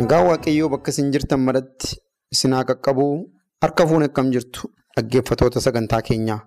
Nagaa 0.00 0.22
Waaqayyoo 0.28 0.68
bakka 0.72 0.90
isin 0.92 1.10
jirtan 1.14 1.40
maratti 1.46 1.96
isin 2.34 2.52
haa 2.56 2.64
qaqqabuu 2.70 3.14
harka 3.62 3.86
fuun 3.88 4.04
akkam 4.08 4.30
jirtu 4.34 4.68
dhaggeeffatoota 4.96 5.60
sagantaa 5.66 6.02
keenyaa. 6.08 6.40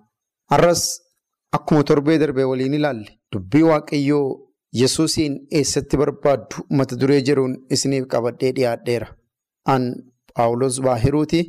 Har'as 0.52 0.82
akkuma 1.56 1.84
torbee 1.88 2.18
darbee 2.22 2.44
waliin 2.50 2.74
ilaalle 2.78 3.10
dubbii 3.32 3.62
Waaqayyoo 3.70 4.26
Yesuusiin 4.80 5.34
eessatti 5.58 5.96
barbaaddu 6.00 6.64
mata 6.78 6.96
duree 7.00 7.20
jedhuun 7.26 7.52
isiniif 7.74 8.06
qabadhee 8.12 8.52
dhiyaadheera. 8.56 9.06
An 9.74 9.84
Paawulos 10.34 10.80
Baahiruuti. 10.86 11.40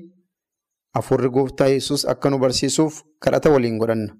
Afurri 0.99 1.29
gooftaa 1.29 1.67
Yesuus 1.73 2.05
akka 2.11 2.29
nu 2.29 2.37
barsiisuuf 2.39 3.01
kadhata 3.23 3.49
waliin 3.49 3.79
godhanna. 3.81 4.13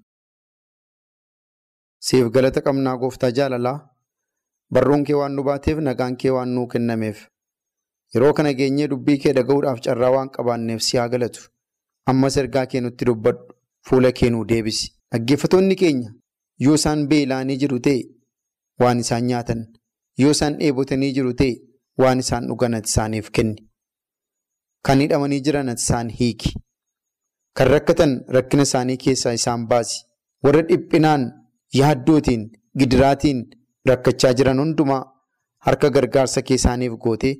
Siif 2.06 2.26
galata 2.34 2.60
qabnaa 2.66 2.96
gooftaa 2.98 3.30
jaalalaa. 3.38 3.78
Barruun 4.74 5.04
kee 5.06 5.14
waan 5.20 5.32
nu 5.36 5.42
baateef 5.44 5.78
nagaan 5.78 6.16
kee 6.16 6.30
waan 6.36 6.50
nuu 6.54 6.66
kennameef. 6.66 7.18
Yeroo 8.14 8.32
kana 8.32 8.52
geenyee 8.58 8.88
dubbii 8.92 9.18
kee 9.22 9.32
dhaga'uudhaaf 9.38 9.80
carraa 9.86 10.10
waan 10.16 10.30
qabaanneef 10.36 10.82
si 10.88 10.96
haa 11.00 11.08
galatu. 11.14 11.42
Ammas 12.12 12.36
ergaa 12.42 12.66
kee 12.66 12.80
nutti 12.80 13.04
dubbadhu. 13.08 13.44
Fuula 13.88 14.12
kee 14.12 14.30
nuu 14.30 14.44
deebisi. 14.50 14.92
Dhaggeeffatoonni 15.12 15.76
keenya 15.82 16.10
yoo 16.64 16.74
isaan 16.80 17.06
beela'anii 17.12 17.56
jiru 17.62 17.78
ta'e 17.86 18.02
waan 18.82 18.98
isaan 19.04 19.24
nyaatan. 19.30 19.60
Yoo 20.22 20.30
isaan 20.36 20.58
dheebotanii 20.60 21.12
jiru 21.18 21.34
ta'e 21.40 21.52
waan 22.02 22.18
isaan 22.24 22.46
dhugan 22.48 22.74
ati 22.78 22.88
isaaniif 22.92 23.30
kenni. 23.38 23.56
Kan 24.86 25.00
hidhamanii 25.04 25.40
jiran 25.48 25.68
ati 25.74 25.82
isaan 25.86 26.10
hiiki. 26.20 26.52
Kan 27.56 27.68
rakkatan 27.74 28.14
rakkina 28.38 28.62
isaanii 28.68 28.96
keessaa 29.04 29.32
isaan 29.40 29.66
baasi. 29.68 30.02
Warra 30.44 30.62
dhiphinaan 30.68 31.22
yaaddootiin 31.80 32.42
gidiraatiin 32.78 33.38
rakkachaa 33.88 34.32
jiran 34.40 34.58
hundumaa 34.62 35.02
harka 35.68 35.90
gargaarsa 35.90 36.42
kee 36.42 36.54
isaaniif 36.60 36.92
gootee 37.04 37.34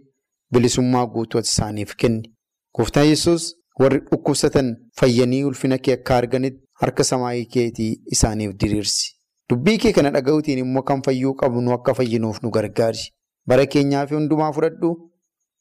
bilisummaa 0.52 1.06
guutuu 1.06 1.38
ati 1.38 1.48
isaaniif 1.54 1.94
kenni. 1.96 2.32
Gooftaa 2.74 3.04
Yesuus 3.04 3.54
warri 3.80 4.00
dhukkubsatan 4.10 4.68
fayyanii 5.00 5.44
ulfina 5.44 5.78
kee 5.78 5.94
akka 5.98 6.16
arganitti 6.16 6.62
harka 6.82 7.04
samaayii 7.04 7.46
keetii 7.54 7.92
isaaniif 8.16 8.52
diriirsi. 8.60 9.12
Dubbii 9.50 9.78
kee 9.78 9.92
kana 9.92 10.10
dhaga'uutiin 10.10 10.58
immoo 10.58 10.82
kan 10.82 11.02
fayyuu 11.06 11.34
qabnu 11.42 11.72
akka 11.78 11.94
fayyinuuf 11.94 12.42
nu 12.42 12.50
gargaari. 12.50 13.08
Bara 13.46 13.66
keenyaa 13.66 14.06
fi 14.06 14.14
hundumaa 14.14 14.52
fudhadhu 14.52 14.92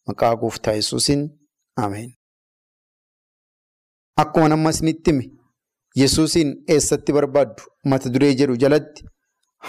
maqaa 0.07 0.35
gooftaa 0.35 0.73
Yesuusin 0.81 1.29
Ameen. 1.75 2.11
akkuma 4.17 4.49
nama 4.49 4.69
isinitti 4.69 5.11
hime 5.11 5.25
yesuusiin 6.01 6.51
eessatti 6.73 7.13
barbaaddu 7.15 7.63
mata 7.91 8.09
duree 8.13 8.29
jedhu 8.41 8.55
jalatti 8.63 9.03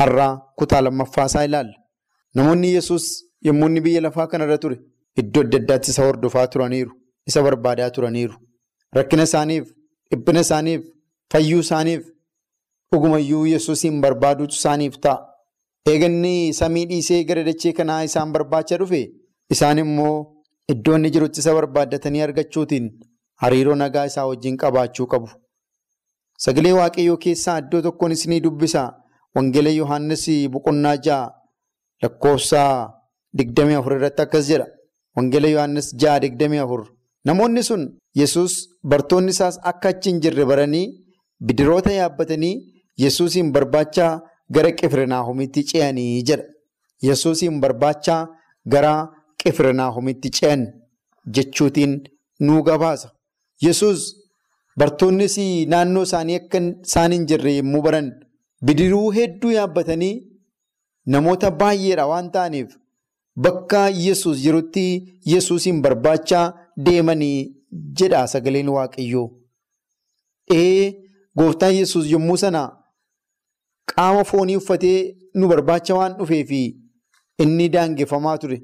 har'aa 0.01 0.33
kutaa 0.59 0.83
lammaffaa 0.85 1.45
ilaalla. 1.49 1.75
Namoonni 2.35 2.75
yesus 2.75 3.07
yommuu 3.47 3.81
biyya 3.87 4.01
lafaa 4.05 4.27
kanarra 4.27 4.59
ture 4.59 4.77
iddoo 5.23 5.43
adda 5.47 5.59
addaatti 5.63 5.91
isa 5.95 6.03
hordofaa 6.07 6.47
turaniiru 6.55 6.93
isa 7.31 7.43
barbaadaa 7.47 7.91
turaniiru 7.97 8.35
rakkina 8.99 9.23
isaaniif 9.29 9.67
dhiphina 10.11 10.41
isaaniif 10.47 10.83
fayyuu 11.33 11.61
isaaniif 11.67 12.03
dhugumayyuu 12.93 13.47
yesuusiin 13.53 14.01
barbaaduutu 14.05 14.55
isaaniif 14.61 14.99
ta'a. 15.05 15.19
Eeganni 15.91 16.53
samii 16.59 16.85
dhiisee 16.91 17.23
gara 17.29 17.43
dachee 17.49 17.73
kanaa 17.79 18.03
isaan 18.09 18.33
barbaacha 18.35 18.77
dhufe 18.83 19.01
isaan 19.55 19.79
immoo 19.83 20.15
iddoo 20.75 20.95
inni 20.99 21.11
jirutti 21.17 21.41
isa 21.43 21.55
barbaaddatanii 21.59 22.23
argachuutiin 22.27 22.87
hariiroo 23.43 23.75
nagaa 23.83 24.05
isaa 24.11 24.27
wajjin 24.31 24.57
qabaachuu 24.63 25.07
qabu. 25.13 25.29
Sagalee 26.45 26.73
Waaqayyoo 26.79 27.17
keessaa 27.25 27.59
iddoo 27.65 27.83
tokkoon 27.87 28.13
isinii 28.17 28.41
dubbisaa 28.47 28.89
Wangeela 29.37 29.71
Yohaannis 29.81 30.25
boqonnaa 30.55 30.97
ja'a 31.07 31.31
lakkoofsa 32.03 32.63
digdamii 33.39 33.75
afur 33.81 33.93
irratti 33.99 34.23
akkas 34.27 34.49
jedha. 34.51 34.67
Wangeela 35.17 35.49
Yohaannis 35.49 35.89
ja'a 36.03 36.21
digdamii 36.23 36.59
afur. 36.65 36.83
Namoonni 37.25 37.63
sun 37.69 37.83
Yesuus 38.15 38.55
bartoonni 38.85 39.31
isaas 39.37 39.59
akka 39.71 39.89
achi 39.95 40.11
hin 40.11 40.21
jirre 40.25 40.45
baranii 40.51 40.87
bidiroota 41.47 41.93
yaabbatanii 41.93 42.55
Yesuusiin 43.05 43.53
barbaachaa 43.55 44.13
gara 44.55 44.71
Qifirnaahomitti 44.81 45.63
ce'anii 45.71 46.23
jedha. 46.29 46.45
Yesuusiin 47.09 47.61
barbaachaa 47.65 48.21
gara 48.75 48.93
Qifirnaahomitti 49.43 50.31
ce'an 50.39 50.63
jechuutiin 51.39 51.99
nuu 52.41 52.63
gabaasa. 52.63 53.09
Yesuus 53.67 54.01
bartoonnis 54.79 55.37
naannoo 55.73 56.03
isaanii 56.09 56.37
akka 56.41 56.59
isaan 56.87 57.13
hin 57.13 57.27
jirre 57.29 57.57
yommuu 57.59 57.83
baran 57.87 58.09
bidiruu 58.67 59.11
hedduu 59.19 59.51
yaabbatanii 59.59 60.15
namoota 61.15 61.51
baay'eedha 61.61 62.07
waan 62.13 62.31
ta'aniif 62.35 62.71
bakka 63.45 63.89
Yesuus 64.07 64.39
jirutti 64.45 64.85
Yesuusiin 65.33 65.83
barbaachaa 65.83 66.55
deemanii 66.87 67.39
jedha 67.99 68.27
sagaleen 68.33 68.69
Waaqayyoo. 68.77 69.29
Ee 70.59 70.95
gooftaan 71.39 71.75
Yesuus 71.81 72.11
yommuu 72.13 72.37
sana 72.43 72.63
qaama 73.95 74.25
foonii 74.31 74.57
uffatee 74.61 74.99
nu 75.35 75.49
barbaacha 75.53 75.95
waan 75.99 76.17
dhufeef 76.19 76.51
inni 77.45 77.69
daangeffamaa 77.75 78.39
ture. 78.39 78.59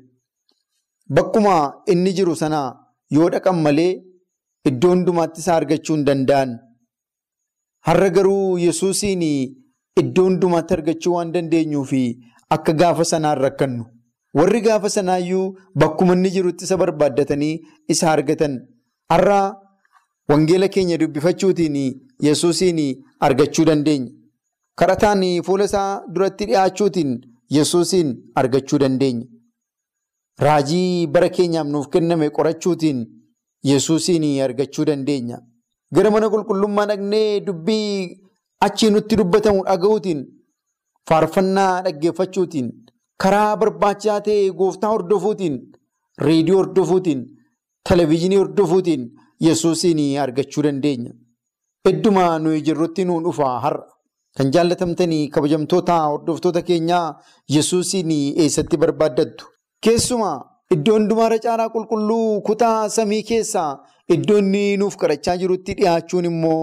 Bakkuma 1.15 1.55
inni 1.93 2.13
jiru 2.19 2.37
sana 2.43 2.61
yoo 3.17 3.29
dhaqan 3.35 3.61
malee 3.65 3.93
iddoo 4.71 4.91
hundumaatti 4.95 5.41
isaa 5.41 5.57
argachuu 5.61 5.97
hin 5.97 6.05
danda'an. 6.09 6.59
Har'a 7.87 8.11
garuu 8.17 8.59
Yesuusiin 8.67 9.23
iddoo 10.03 10.25
hundumaatti 10.29 10.75
argachuu 10.79 11.15
waan 11.17 11.33
dandeenyuuf 11.35 11.93
akka 12.57 12.73
gaafa 12.81 13.05
sanaan 13.13 13.39
rakkannu. 13.45 13.85
Warri 14.35 14.61
gaafa 14.61 14.91
sanaayyuu 14.91 15.57
bakkuma 15.75 16.13
inni 16.15 16.31
jirutti 16.31 16.65
isa 16.65 16.77
barbaaddatanii 16.77 17.61
isa 17.89 18.13
argatan. 18.13 18.55
Har'a 19.11 19.57
wangeela 20.29 20.69
keenya 20.69 20.99
dubbifachuutiin 20.99 21.77
Yesuusiin 22.21 23.05
argachuu 23.21 23.65
dandeenya. 23.65 24.13
Kadhataan 24.79 25.23
fuula 25.45 25.65
isaa 25.65 26.03
duratti 26.15 26.47
dhi'aachuutiin 26.47 27.21
Yesuusiin 27.51 28.17
argachuu 28.35 28.79
dandeenya. 28.79 29.27
Raajii 30.41 31.07
bara 31.07 31.29
keenyaaf 31.29 31.67
nuuf 31.69 31.89
kenname 31.89 32.31
qorachuutiin 32.31 33.07
Yesuusiin 33.65 34.25
argachuu 34.43 34.85
dandeenya. 34.85 35.39
Gara 35.95 36.11
mana 36.11 36.31
qulqullummaa 36.31 36.87
dhaqnee 36.87 37.41
dubbii 37.47 38.17
achii 38.61 38.91
nutti 38.91 39.17
dubbatamu 39.17 39.65
dhaga'uutiin 39.65 40.25
faarfannaa 41.09 41.83
dhaggeeffachuutiin 41.85 42.71
karaa 43.23 43.57
barbaachisaa 43.63 44.21
ta'e 44.27 44.51
gooftaa 44.61 44.91
hordofuutiin 44.95 45.57
reediyoo 46.27 46.59
hordofuutiin 46.63 47.21
televezyiinii 47.89 48.39
hordofuutiin 48.43 49.11
Yesuusiin 49.47 50.01
argachuu 50.23 50.63
dandeenya. 50.65 51.11
Hedduma 51.89 52.39
nuyi 52.39 52.61
jirrutti 52.67 53.05
nuun 53.05 53.25
dhufa 53.25 53.49
har'a. 53.65 53.87
Kan 54.37 54.53
jaallatamtanii 54.55 55.29
kabajamtoota 55.29 55.97
hordoftoota 56.11 56.63
keenyaa 56.69 57.07
Yesuusiin 57.55 58.11
eessatti 58.45 58.77
barbaaddattu? 58.85 59.45
Keessumaa 59.85 60.37
iddoo 60.75 60.95
hundumaarra 60.99 61.39
caalaa 61.47 61.69
qulqulluu 61.75 62.41
kutaa 62.49 62.89
samii 62.89 63.23
keessaa 63.31 63.71
iddoo 64.17 64.39
inni 64.45 64.77
nuuf 64.83 64.97
kadhachaa 65.03 65.37
jirutti 65.43 65.75
dhiyaachuun 65.81 66.25
immoo 66.31 66.63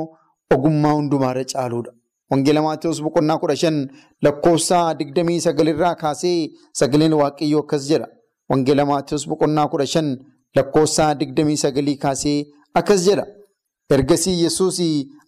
ogummaa 0.55 0.93
hundumaarra 0.99 1.43
caaluudha. 1.53 1.91
Wangeela 2.31 2.61
Maatiyus 2.61 3.01
boqonnaa 3.05 3.37
kudha 3.41 3.55
shan 3.55 3.77
lakkoofsa 4.25 4.79
digdamii 4.99 5.39
sagalirraa 5.45 5.95
kaasee 6.01 6.49
sagaleen 6.79 7.13
waaqayyoo 7.21 7.61
akkas 7.63 7.87
jedha. 7.89 8.07
Wangeela 8.49 8.85
Maatiyus 8.85 9.27
boqonnaa 9.31 9.67
kudha 9.71 9.85
shan 9.93 10.07
lakkoofsa 10.55 11.15
digdamii 11.19 11.57
sagalii 11.63 11.97
kaasee 12.03 12.37
akkas 12.81 13.05
jedha. 13.07 13.25
Ergasii 13.95 14.41
Yesuus 14.43 14.79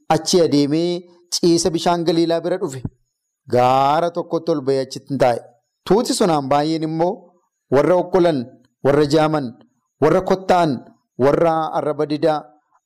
achi 0.09 0.41
adeemee 0.41 1.01
ciisa 1.33 1.69
bishaan 1.69 2.03
galiilaa 2.05 2.41
bira 2.41 2.57
dhufe. 2.57 2.83
Gaara 3.53 4.11
tokkotti 4.11 4.51
ol 4.51 4.61
bahee 4.61 4.81
achitti 4.85 5.17
taa'e. 5.17 5.39
Tuuti 5.87 6.13
sunaan 6.13 6.47
baay'een 6.51 6.83
immoo 6.83 7.13
warra 7.75 7.95
okkolan, 7.95 8.45
warra 8.85 9.05
jaaman, 9.13 9.47
warra 10.01 10.21
kotta'an, 10.21 10.71
warra 11.17 11.53
arraba 11.77 12.05
didaa 12.05 12.43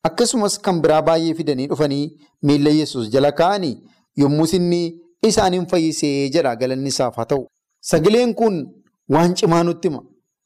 akkasumas 0.07 0.55
kan 0.65 0.79
biraa 0.81 1.01
baay'ee 1.01 1.33
fidanii 1.39 1.67
dhufanii 1.71 2.05
miilla 2.43 2.69
Yesuus 2.79 3.09
jala 3.13 3.31
kaa'anii 3.31 3.75
yommuu 4.21 4.47
inni 4.57 4.81
isaaniin 5.29 5.65
fayyisee 5.71 6.29
jedha 6.33 6.55
galanni 6.55 6.89
isaaf 6.93 7.15
haa 7.17 7.25
ta'u. 7.31 7.47
Sagaleen 7.81 8.33
kun 8.33 8.55
waan 9.09 9.35
cimaa 9.35 9.63
nutti 9.63 9.87
hima. 9.89 10.01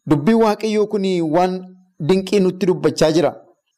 Dubbiin 0.09 0.41
waaqayyoo 0.43 0.87
kun 0.87 1.05
waan 1.35 1.59
dinqii 2.07 2.39
nutti 2.39 2.65
dubbachaa 2.67 3.11
jira. 3.11 3.31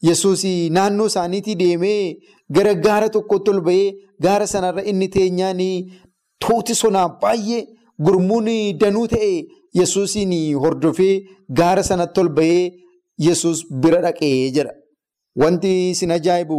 Yesuus 0.08 0.43
naannoo 0.75 1.06
isaaniitii 1.12 1.56
deemee 1.56 2.15
gara 2.56 2.73
gaara 2.86 3.10
tokkotti 3.15 3.51
ol 3.51 3.62
bahee 3.67 3.93
gaara 4.25 4.47
sanarra 4.47 4.84
inni 4.91 5.08
teenyaan 5.15 5.60
tuuti 6.45 6.75
sonaa 6.75 7.10
baay'ee 7.21 7.65
gurmuun 8.06 8.47
danuu 8.80 9.08
ta'e 9.08 9.34
Yesuusiin 9.80 10.32
hordofee 10.63 11.21
gaara 11.60 11.84
sanatti 11.89 12.19
ol 12.21 12.30
bahee 12.38 12.71
Yesuus 13.27 13.60
bira 13.84 14.01
dhaqee 14.06 14.51
jedha. 14.56 14.73
Wanti 15.41 15.69
isin 15.91 16.12
ajaa'ibu 16.17 16.58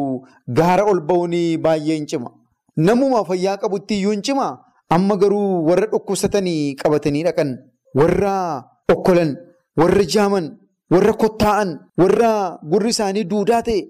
gaara 0.58 0.84
ol 0.92 1.00
ba'uun 1.08 1.34
baay'ee 1.64 1.96
hin 1.96 2.06
cima. 2.06 2.30
Namuma 2.76 3.24
fayyaa 3.24 3.56
qabutti 3.58 3.94
iyyuu 3.98 4.12
hin 4.12 4.22
cima. 4.22 4.58
Amma 4.90 5.16
garuu 5.16 5.64
warra 5.68 5.86
dhukkubsatanii 5.92 6.74
qabatanii 6.76 7.22
dhaqan, 7.24 7.50
warra 7.94 8.64
okkolan, 8.92 9.36
warra 9.76 10.04
jaaman, 10.14 10.50
warra 10.90 11.12
kottaa'an, 11.22 11.70
warra 11.98 12.58
gurri 12.72 12.90
isaanii 12.94 13.24
duudaa 13.30 13.62
ta'e, 13.68 13.80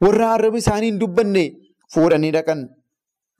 warra 0.00 0.32
arrabni 0.34 0.58
isaanii 0.62 0.90
hin 0.92 0.98
dubbanne 1.00 1.44
fuudhanii 1.94 2.30
dhaqan. 2.36 2.60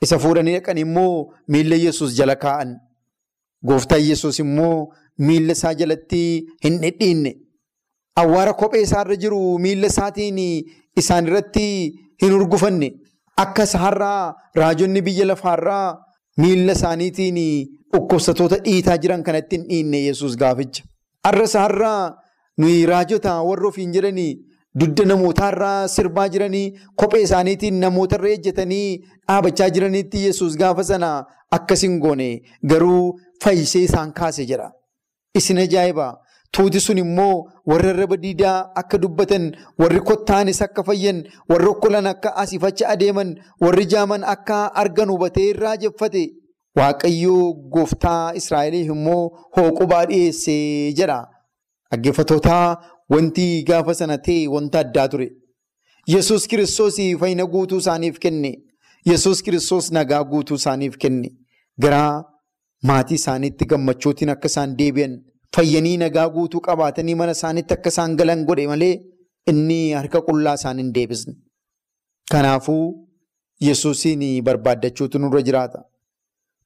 Isa 0.02 0.18
fuudhanii 0.18 0.56
dhaqan 0.58 0.78
immoo 0.82 1.30
miilla 1.48 1.76
Yesuus 1.84 2.16
jala 2.18 2.36
kaa'an. 2.36 2.74
Gooftaan 3.66 4.02
Yesuus 4.08 4.38
immoo 4.42 4.92
miilla 5.18 5.52
isaa 5.52 5.74
jalatti 5.74 6.22
hin 6.64 6.80
dhidhiinne. 6.82 7.32
Awwaara 8.16 8.52
kophee 8.54 8.82
isaarra 8.82 9.16
jiru 9.16 9.58
miilla 9.58 9.86
isaatiin 9.94 10.38
isaan 10.96 11.26
irratti 11.30 11.66
hin 12.22 12.32
urgufanne. 12.40 12.90
Akka 13.42 13.62
isaarraa 13.68 14.34
raajonni 14.60 15.02
biyya 15.06 15.26
lafaarraa 15.30 15.96
miilla 16.42 16.72
isaaniitiin 16.78 17.38
dhukkubsatoota 17.94 18.56
dhiitaa 18.66 18.96
jiran 19.02 19.22
kanatti 19.26 19.56
hin 19.58 19.66
dhiinne 19.68 20.00
Yesuus 20.06 20.36
gaaficha. 20.42 20.82
Har'a 21.26 21.44
isaarraa 21.50 22.14
nuyi 22.58 22.86
raajota 22.92 23.34
warra 23.48 23.68
ofiin 23.68 23.92
jedhanii 23.96 24.32
dudda 24.80 25.04
namootaarraa 25.10 25.88
sirbaa 25.96 26.28
jiranii 26.34 26.64
kophee 27.02 27.22
isaaniitiin 27.28 27.80
namootarra 27.84 28.28
ejjetanii 28.36 28.88
dhaabachaa 29.28 29.68
jiranitti 29.76 30.24
Yesuus 30.26 30.56
gaafa 30.62 30.84
sana 30.92 31.10
akkas 31.58 31.82
hin 31.88 31.98
goone 32.04 32.30
garuu 32.72 33.18
fayyisee 33.44 33.82
isaan 33.88 34.12
kaase 34.20 34.44
jedha. 34.52 34.70
Isin 35.38 35.58
ajaa'ibaa! 35.64 36.12
Tuuti 36.56 36.80
sun 36.80 36.98
immoo 36.98 37.44
warra 37.66 37.90
arraba 37.90 38.16
diidaa 38.16 38.70
akka 38.80 38.98
dubbatan, 38.98 39.52
warri 39.78 40.00
kottaanis 40.00 40.62
akka 40.62 40.82
fayyan, 40.84 41.18
warri 41.50 41.66
okkolan 41.68 42.06
akka 42.06 42.32
asii 42.42 42.58
fachi 42.58 42.84
adeeman, 42.84 43.34
warri 43.60 43.84
jaaman 43.86 44.24
akka 44.24 44.72
argan 44.82 45.10
hubatee 45.12 45.50
irraa 45.50 45.76
jeffate. 45.76 46.22
Waaqayyoo 46.76 47.52
gooftaa 47.74 48.32
Israa'eliif 48.40 48.88
immoo 48.94 49.22
hooqubaa 49.56 50.04
dhiyeessee 50.06 50.92
jedha. 50.96 51.18
Dhaggeeffatootaa 51.90 52.76
wanti 53.10 53.46
gaafa 53.68 53.94
sana 53.94 54.18
ta'e 54.18 54.48
wanta 54.48 54.78
addaa 54.84 55.08
ture. 55.08 55.28
Yesuus 56.14 56.46
kiristoos 56.48 56.96
fayyina 57.20 57.46
guutuu 57.46 57.78
isaaniif 57.84 58.18
kenne. 58.18 58.52
Yesuus 59.06 59.42
kiristoos 59.42 59.92
nagaa 59.92 60.24
guutuu 60.24 60.56
isaaniif 60.56 60.96
kenne. 60.96 61.28
Garaa 61.80 62.24
maatii 62.82 63.14
isaaniitti 63.14 63.64
gammachuutiin 63.66 64.30
akka 64.30 64.46
isaan 64.46 64.76
deebi'an. 64.78 65.16
Fayyanii 65.54 65.96
nagaa 65.96 66.28
guutuu 66.28 66.60
qabaatanii 66.60 67.14
mana 67.20 67.32
isaaniitti 67.36 67.74
akka 67.74 67.88
isaan 67.94 68.16
galan 68.16 68.44
godhe 68.48 68.66
malee 68.72 68.94
inni 69.50 69.78
harka 69.98 70.20
qullaa 70.28 70.54
isaan 70.60 70.78
hin 70.82 70.92
deebisne. 70.94 71.34
Kanaafuu 72.32 73.08
yesuusiin 73.66 74.42
barbaaddachuutu 74.44 75.18
nurra 75.18 75.42
jiraata. 75.42 75.84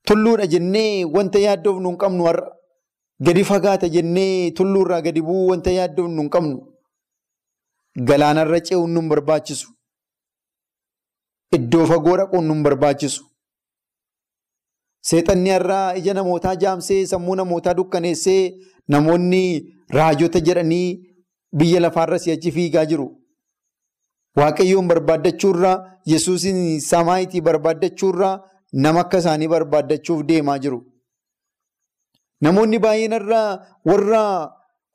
Tulluudha 0.06 0.46
jennee 0.46 1.04
wanta 1.04 1.38
yaaddoofnu 1.46 1.88
hin 1.88 1.98
qabnu 2.04 2.24
har'a. 2.28 2.48
Gadi 3.26 3.44
fagaata 3.44 3.88
jennee 3.96 4.50
tulluurraa 4.50 5.00
gadi 5.06 5.22
bu'uu 5.22 5.48
wanta 5.50 5.70
yaaddoofnu 5.78 6.22
hin 6.22 6.30
qabnu. 6.36 6.56
Galaanarra 8.08 8.60
ce'uun 8.68 8.90
nu 8.94 9.02
barbaachisu. 9.08 9.68
Iddoo 11.56 11.86
fagoo 11.86 12.16
dhaquun 12.16 12.44
nu 12.48 12.62
barbaachisu. 12.68 13.22
Seexanni 15.08 15.50
har'aa 15.50 15.94
ija 16.00 16.14
namootaa 16.14 16.54
jaamsee 16.62 17.06
sammuu 17.12 17.34
namootaa 17.40 17.74
dukkaneessee 17.78 18.42
namoonni 18.94 19.42
raajota 19.96 20.40
jedhanii 20.48 20.88
biyya 21.58 21.80
lafaarra 21.80 22.18
si'achi 22.24 22.50
fiigaa 22.56 22.84
jiru. 22.90 23.06
Waaqayyoon 24.38 24.88
barbaaddachuurraa 24.92 25.76
yesuusin 26.12 26.58
samaayitii 26.90 27.40
barbaaddachuurraa 27.48 28.34
nama 28.72 29.00
akka 29.04 29.18
isaanii 29.22 29.48
barbaaddachuuf 29.54 30.20
deemaa 30.28 30.58
jiru. 30.64 30.80
Namoonni 32.44 32.78
baay'een 32.84 33.12
irraa 33.20 33.48
warra 33.90 34.22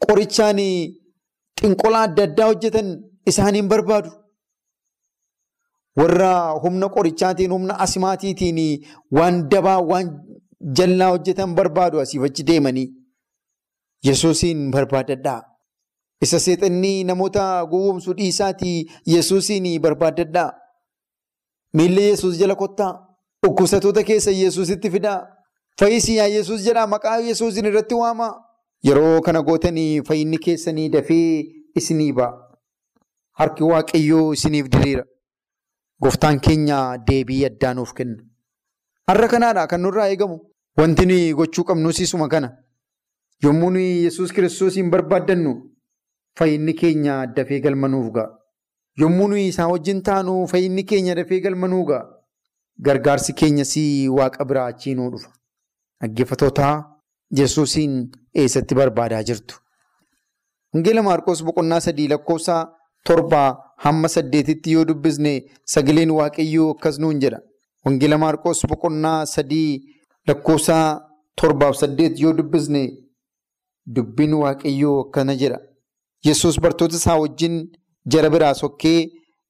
qorichaan 0.06 0.60
xinqolaa 1.60 2.04
adda 2.08 2.24
addaa 2.30 2.48
hojjetan 2.52 2.88
isaaniin 3.32 3.68
barbaadu. 3.74 4.10
Warra 5.98 6.52
humna 6.64 6.90
qorichaatiin 6.90 7.52
humna 7.52 7.80
asimaatiitiin 7.80 8.86
waan 9.18 9.50
dabaa 9.52 9.80
waan 9.92 10.10
jallaa 10.78 11.10
hojjetan 11.10 11.56
barbaadu 11.56 12.00
asiif 12.00 12.24
achi 12.24 12.44
deemanii 12.48 12.88
yesuusiin 14.08 14.72
barbaadadhaa. 14.72 15.42
Isa 16.22 16.40
seexannii 16.40 17.04
namoota 17.04 17.66
gowwoomsuu 17.72 18.14
dhiisaatii 18.18 18.86
yesuusiin 19.14 19.82
barbaadadhaa. 19.82 20.52
Miillee 21.74 22.10
yesuus 22.10 22.38
jala 22.40 22.56
kottaa. 22.56 22.94
Dhukkubsatoota 23.46 24.04
keessa 24.04 24.32
yesuusitti 24.32 24.92
fidaa. 24.92 25.20
Fayyisiyaa 25.80 26.28
yesuus 26.28 26.62
jedhaa 26.66 26.88
maqaa 26.88 27.18
yesuusin 27.18 27.66
irratti 27.66 27.96
waamaa. 27.96 28.34
Yeroo 28.88 29.22
kana 29.22 29.42
gootanii 29.44 30.02
fayyinni 30.08 30.38
keessanii 30.38 30.90
dafee 30.90 31.44
isinii 31.76 32.14
ba'a. 32.14 32.32
Harki 33.40 33.64
waaqayyoo 33.64 34.34
isiniif 34.34 34.68
diriira. 34.72 35.04
Gooftaan 36.02 36.40
keenya 36.40 36.98
deebii 37.08 37.46
addaa 37.46 37.74
nuuf 37.74 37.94
kenna. 37.94 38.24
Har'a 39.08 39.28
kanaadha 39.28 39.68
kan 39.68 39.82
nurraa 39.82 40.08
eegamu. 40.10 40.40
Wanti 40.78 41.06
nuyi 41.06 41.34
gochuu 41.34 41.64
qabnu 41.64 41.92
siisuma 41.94 42.28
kana. 42.28 42.50
Yommuu 43.44 43.70
nuyi 43.72 44.04
yesuus 44.04 44.32
kiristoosiin 44.34 44.90
barbaaddannu 44.92 45.54
fayyinni 46.38 46.74
keenya 46.74 47.26
dafee 47.28 47.60
galmanuuf 47.62 48.12
ga'a. 48.14 48.30
Yommuu 49.00 49.28
nuyi 49.28 49.48
isaa 49.48 49.68
wajjin 49.68 50.02
taanu 50.04 50.48
fayyinni 50.48 50.84
keenya 50.84 51.16
dafee 51.16 51.40
galmanuu 51.42 51.86
ga'a. 51.86 52.04
Gargaarsi 52.82 53.34
keenyas 53.34 53.76
waaqa 54.18 54.46
biraa 54.46 54.66
achii 54.74 54.96
nuu 54.96 55.10
dhufa. 55.12 55.30
Dhaggeeffatootaa 56.02 56.92
Yesuusiin 57.38 57.94
eessatti 58.36 58.76
barbaadaa 58.76 59.24
jirtu? 59.24 59.56
Wangeela 60.74 61.02
Maarqos 61.04 61.44
boqonnaa 61.44 61.80
sadii 61.80 62.08
lakkoofsa 62.08 62.58
torbaa 63.06 63.65
hamma 63.84 64.08
saddeetitti 64.16 64.72
yoo 64.72 64.86
dubbisne 64.86 65.34
sagaleen 65.74 66.12
waaqayyoo 66.12 66.70
akkas 66.76 67.00
nuun 67.00 67.20
jedha. 67.22 67.40
Wangeela 67.86 68.18
Maarqos 68.18 68.66
boqonnaa 68.70 69.26
sadii 69.26 69.82
lakkoofsa 70.28 70.78
torbaaf 71.42 71.76
saddeet 71.82 72.20
yoo 72.20 72.34
dubbisne 72.38 72.82
dubbiin 73.96 74.34
waaqayyoo 74.34 75.00
akkana 75.06 75.36
jedha. 75.42 75.60
Yesuus 76.26 76.60
bartoota 76.60 76.96
isaa 76.96 77.18
wajjin 77.20 77.56
jara 78.06 78.30
biraa 78.30 78.54
sokkee 78.54 79.00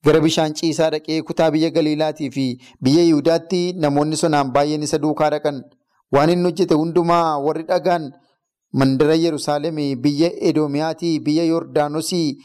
gara 0.06 0.20
bishaan 0.26 0.54
ciisaa 0.54 0.90
dhaqee 0.92 1.22
kutaa 1.22 1.52
biyya 1.52 1.70
Galiilaatii 1.78 2.30
fi 2.32 2.46
biyya 2.84 3.04
Yihudaatti 3.04 3.62
namoonni 3.84 4.18
sonaan 4.18 4.52
baay'een 4.52 4.84
isa 4.84 4.98
duukaa 5.04 5.30
dhaqan. 5.36 5.62
Waan 6.14 6.30
inni 6.30 6.44
hojjete 6.50 6.74
hundumaa 6.82 7.38
warri 7.46 7.64
dhagaan 7.70 8.12
mandara 8.74 9.16
Yerusaalem 9.16 9.76
biyya 10.02 10.30
Edoomiyaatii 10.50 11.20
biyya 11.20 11.44
Yordaanosii 11.46 12.38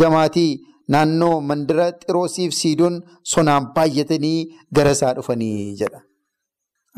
gamaatii 0.00 0.60
naannoo 0.92 1.40
mandara 1.50 1.86
Xiroosiif 2.02 2.52
Siidoon 2.60 2.96
sonaan 3.32 3.70
baay'atanii 3.76 4.38
gara 4.76 4.90
isaa 4.96 5.14
dhufanii 5.16 5.76
jedha. 5.80 6.00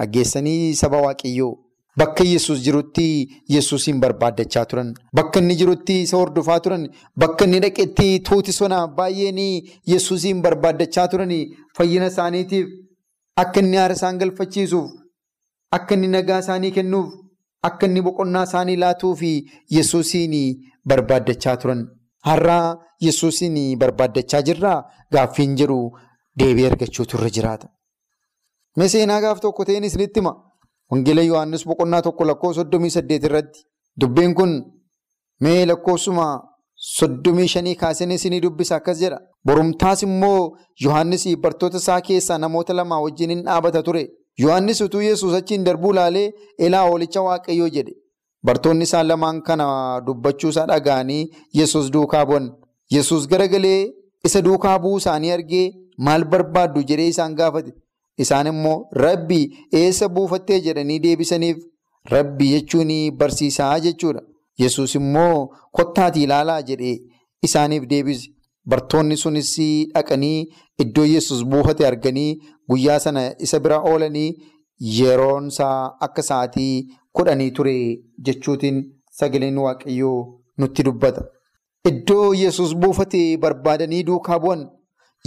Aggeessanii 0.02 0.74
saba 0.80 1.00
waaqayyoo 1.06 1.52
bakka 2.00 2.24
Yesuus 2.24 2.60
jirutti 2.64 3.06
Yesuusiin 3.54 4.00
barbaaddachaa 4.00 4.64
turan. 4.70 4.94
Bakka 5.14 5.40
inni 5.40 5.54
jirutti 5.60 6.00
isa 6.02 6.16
hordofaa 6.16 6.58
turan. 6.60 6.88
Bakka 7.18 7.44
inni 7.44 7.60
dhaqetti 7.64 8.08
tuuti 8.28 8.52
sonaan 8.52 8.94
baay'een 8.98 9.38
Yesuusiin 9.92 10.42
barbaaddachaa 10.42 11.08
turan 11.08 11.32
fayyina 11.78 12.06
isaaniitiif 12.12 12.66
akka 13.44 13.60
inni 13.60 13.76
haara 13.82 13.94
isaan 14.00 14.18
galfachiisuuf. 14.18 14.90
Akka 15.76 15.94
inni 15.94 16.08
nagaa 16.08 16.38
isaanii 16.44 16.70
kennuuf 16.78 17.08
akka 17.68 17.86
inni 17.86 18.02
boqonnaa 18.08 18.44
isaanii 18.50 18.76
laatuu 18.84 19.14
fi 19.16 19.30
Yesuusiin 19.76 20.34
barbaaddachaa 20.88 21.56
turan. 21.62 21.86
Har'aa 22.28 22.76
Yesuusiin 23.06 23.56
barbaaddachaa 23.78 24.42
jirraa 24.48 24.78
gaaffiin 25.12 25.56
jedhu 25.60 25.78
deebii 26.40 26.66
argachuutu 26.70 27.16
irra 27.18 27.30
jiraata. 27.36 27.68
Mee 28.76 28.88
seenaa 28.88 29.20
gaaf 29.20 29.40
tokko 29.40 29.64
ta'een 29.64 29.84
isinitti 29.84 30.20
hima. 30.20 30.32
Wangeela 30.92 31.22
Yohaannis 31.22 31.64
boqonnaa 31.68 32.02
tokko 32.02 32.24
lakkoofsa 32.30 32.60
soddomii 32.62 32.90
saddeet 32.96 33.24
irratti 33.28 33.60
dubbeen 34.00 34.34
kun 34.34 34.52
mee 35.40 35.66
lakkoofsuma 35.66 36.26
soddomii 36.96 37.48
shanii 37.54 37.74
kaaseen 37.82 38.10
isinii 38.16 38.40
dubbisa 38.44 38.76
akkas 38.76 38.98
jedha. 39.00 39.18
Borumtaas 39.46 40.02
immoo 40.02 40.56
Yohaannis 40.84 41.24
bartoota 41.42 41.76
isaa 41.84 42.00
keessaa 42.00 42.38
namoota 42.38 42.74
lama 42.74 43.00
wajjin 43.04 43.30
hin 43.30 43.42
dhaabata 43.44 43.82
ture. 43.82 44.04
Yohaannis 44.38 44.80
utuu 44.80 45.00
Yesuus 45.00 45.34
achiin 45.34 45.64
darbuu 45.64 45.92
laalee 45.98 46.30
elaa 46.58 46.84
hoolicha 46.88 47.22
waaqayyoo 47.28 47.68
jedhe. 47.78 47.92
Bartoonni 48.46 48.84
isaa 48.88 49.02
lamaan 49.04 49.40
kana 49.46 49.66
dubbachuu 50.06 50.48
isaa 50.54 50.66
dhaga'anii 50.70 51.22
Yesuus 51.60 51.90
duukaa 51.94 52.24
bu'an. 52.26 52.46
Yesuus 52.94 53.26
garagalee 53.32 53.80
isa 54.28 54.42
duukaa 54.46 54.78
bu'uu 54.82 54.98
isaanii 55.02 55.32
argee 55.36 55.64
maal 56.08 56.24
barbaaddu 56.34 56.82
jedhee 56.90 57.08
isaan 57.14 57.34
gaafate. 57.40 57.72
Isaan 58.24 58.46
immoo 58.52 58.76
rabbi 59.04 59.40
eessa 59.80 60.08
buufattee 60.08 60.60
jedhanii 60.66 60.98
deebisaniif 61.06 61.58
rabbi 62.14 62.50
jechuun 62.52 62.92
barsiisaa 63.18 63.80
jechuudha. 63.86 64.22
Yesuus 64.62 64.94
immoo 65.00 65.48
kottaatii 65.78 66.22
ilaalaa 66.28 66.62
jedhee 66.70 66.96
isaaniif 67.42 67.84
deebise. 67.90 68.28
Bartoonni 68.68 69.16
sunis 69.16 69.50
dhaqanii 69.94 70.46
iddoo 70.82 71.04
Yesuus 71.14 71.42
buufate 71.50 71.86
arganii 71.86 72.38
guyyaa 72.70 72.98
sana 73.00 73.22
isa 73.38 73.60
bira 73.60 73.78
oolanii 73.90 74.30
yeroon 74.98 75.46
isaa 75.52 75.92
akka 76.06 76.22
sa'aatii 76.28 76.86
kudhanii 77.18 77.50
ture 77.56 77.74
jechuutiin 78.28 78.78
sagaleen 79.18 79.58
waaqayyoo 79.64 80.18
nutti 80.58 80.82
dubbata. 80.86 81.22
Iddoo 81.90 82.34
Yesuus 82.34 82.74
buufate 82.82 83.20
barbaadanii 83.42 84.02
duukaa 84.08 84.38
bu'an. 84.44 84.64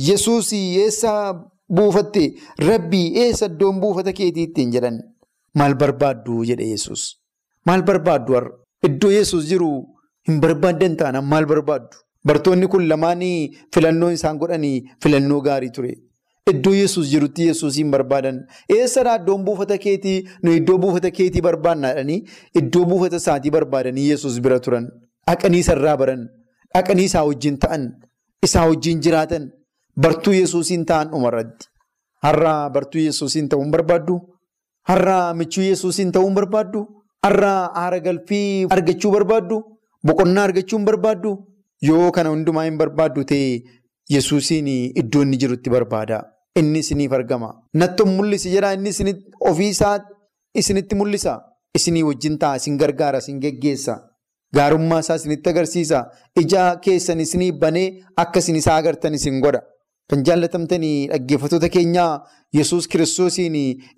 Yesuus 0.07 0.51
eessa 0.53 1.13
buufatte 1.77 2.23
rabbii 2.69 3.07
eessa 3.23 3.45
iddoon 3.51 3.79
buufata 3.83 4.13
keetii 4.19 4.43
ittiin 4.49 4.71
jedhan. 4.75 4.99
Maal 5.55 5.75
barbaaddu 5.81 6.43
jedhe 6.49 6.67
Yesuus. 6.73 7.03
Maal 7.65 7.83
barbaaddu 7.89 8.33
har'a? 8.37 8.51
Iddoo 8.87 9.11
Yesuus 9.11 9.47
jiru 9.51 9.71
hin 10.27 10.39
barbaaddan 10.43 10.95
taanaan 10.99 11.25
maal 11.33 11.45
barbaaddu? 11.51 11.97
Bartoonni 12.27 12.67
kun 12.67 12.87
lamaanii 12.89 13.51
filannoo 13.75 14.09
isaan 14.17 14.37
godhanii 14.41 14.83
filannoo 15.03 15.41
gaarii 15.47 15.71
ture. 15.77 15.93
Iddoo 16.47 16.73
Yesuus 16.73 17.09
jirutti 17.11 17.47
Yesuus 17.47 17.75
hin 17.77 17.91
barbaadan. 17.91 18.39
Eessadhaa 18.69 19.15
iddoon 19.21 19.43
buufata 19.45 19.77
keetii 19.77 20.23
nu 20.43 20.51
iddoo 20.59 20.77
buufata 20.77 21.11
keetii 21.11 21.41
barbaannaadhanii 21.47 22.19
iddoo 22.61 22.85
buufata 22.85 23.17
isaatii 23.21 23.51
barbaadanii 23.51 24.09
Yesuus 24.09 24.39
bira 24.41 24.59
turan. 24.59 24.87
Dhaqanii 25.27 25.59
isarraa 25.65 25.97
baran. 25.97 26.27
Dhaqanii 26.73 27.05
isaa 27.11 27.23
wajjin 27.27 27.57
ta'an. 27.65 27.89
Isaa 28.43 28.65
wajjin 28.69 29.01
jiraatan. 29.01 29.49
Bartuu 29.99 30.33
Yesuusiin 30.33 30.85
ta'an 30.85 31.11
dhumarratti. 31.11 31.67
Har'aa 32.23 32.69
bartuu 32.69 33.01
Yesuusiin 33.01 33.49
ta'uun 33.49 33.71
barbaaddu? 33.71 34.15
Har'aa 34.89 35.33
michuu 35.33 35.63
Yesuusiin 35.63 36.11
ta'uun 36.11 36.33
barbaaddu? 36.33 36.85
Har'aa 37.25 37.71
aara 37.83 37.99
galfii 37.99 38.65
argachuu 38.69 39.11
barbaaddu? 39.11 39.61
Boqonnaa 40.07 40.43
argachuun 40.49 40.85
barbaaddu? 40.85 41.31
Yoo 41.81 42.11
kana 42.11 42.29
hundumaa 42.33 42.63
hin 42.65 42.77
barbaaddu 42.77 43.23
ta'e 43.31 43.61
Yesuusiin 44.13 44.67
iddoo 45.01 45.21
inni 45.23 45.37
jirutti 45.37 45.69
barbaada. 45.69 46.19
Inni 46.59 46.79
isiniif 46.79 47.11
argama. 47.13 47.49
Natto 47.73 48.05
mul'isi 48.05 48.49
jedhaa 48.55 48.73
inni 48.73 49.13
ofiisaa 49.51 49.99
isinitti 50.55 50.95
mul'isa. 50.95 51.39
Isinii 51.77 52.03
wajjin 52.03 52.37
ta'a, 52.39 52.55
isin 52.57 52.77
gargaara, 52.77 53.19
isin 53.19 53.39
geggeessa. 53.39 53.95
Gaarummaa 54.55 54.99
isaa 54.99 55.15
isinitti 55.21 55.49
agarsiisa. 55.49 55.99
Ija 56.41 56.63
keessan 56.85 57.19
isinii 57.19 57.51
banee 57.51 58.01
akka 58.17 58.39
isin 58.39 58.55
isaa 58.55 58.77
agartan 58.81 59.13
isin 59.13 59.39
godha. 59.41 59.61
Kan 60.09 60.23
jaallatamtanii 60.25 61.07
dhaggeeffattoota 61.11 61.69
keenyaa 61.69 62.23
Yesuus 62.57 62.87
kiristoosiin 62.87 63.55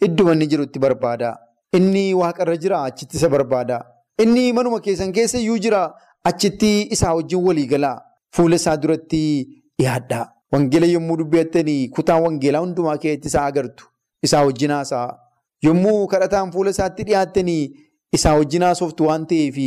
iddoo 0.07 0.33
inni 0.33 0.47
jirutti 0.53 0.79
barbaada. 0.79 1.37
Inni 1.77 2.13
waaqarra 2.21 2.57
jira 2.57 2.83
achitti 2.83 3.17
isa 3.17 3.29
barbaada. 3.29 3.79
Inni 4.19 4.51
manuma 4.53 4.81
keessan 4.81 5.13
keessa 5.13 5.37
iyyuu 5.39 5.57
jira 5.65 5.81
achitti 6.25 6.71
isaa 6.97 7.13
wajjin 7.15 7.45
walii 7.47 7.67
galaa. 7.67 7.97
Fuula 8.35 8.55
isaa 8.55 8.75
duratti 8.77 9.21
dhiyaadhaa. 9.81 10.25
Wangeela 10.53 10.87
yommuu 10.95 11.17
dubbattanii 11.23 11.89
kutaan 11.97 12.23
wangeelaa 12.27 12.59
hundumaa 12.65 12.97
keessatti 13.03 13.27
isaa 13.33 13.45
agartu. 13.51 13.85
Isaa 14.27 14.43
wajjin 14.47 14.71
haasa'a. 14.77 15.11
Yommuu 15.65 16.07
kadhataan 16.13 16.51
fuula 16.55 16.69
isaatti 16.75 17.03
dhiyaattanii 17.09 17.63
isaa 18.17 18.33
wajjin 18.39 18.63
haasoftu 18.67 19.05
waan 19.09 19.25
ta'eef 19.31 19.57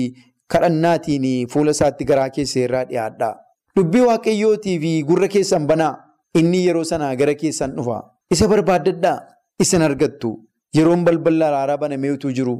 kadhannaatiin 0.54 1.26
fuula 1.52 1.70
isaatti 1.76 2.04
garaa 2.10 2.28
keessa 2.38 2.60
irraa 2.64 2.84
dhiyaadha. 2.90 3.30
Dubbii 3.76 4.04
waaqayyootii 4.08 4.78
fi 4.82 4.92
gurra 5.10 5.28
keessan 5.36 5.66
banaa. 5.70 5.94
Inni 6.40 6.60
yeroo 6.66 6.84
sanaa 6.90 7.14
gara 7.20 7.34
keessan 7.40 7.72
dhufa. 7.78 7.96
Isa 8.34 8.48
barbaaddadhaa. 8.52 9.16
Isin 9.62 9.82
argattu. 9.88 10.30
Yeroon 10.76 11.04
balballi 11.06 11.44
araaraa 11.48 11.76
banamee 11.82 12.10
utuu 12.16 12.32
jiru. 12.38 12.54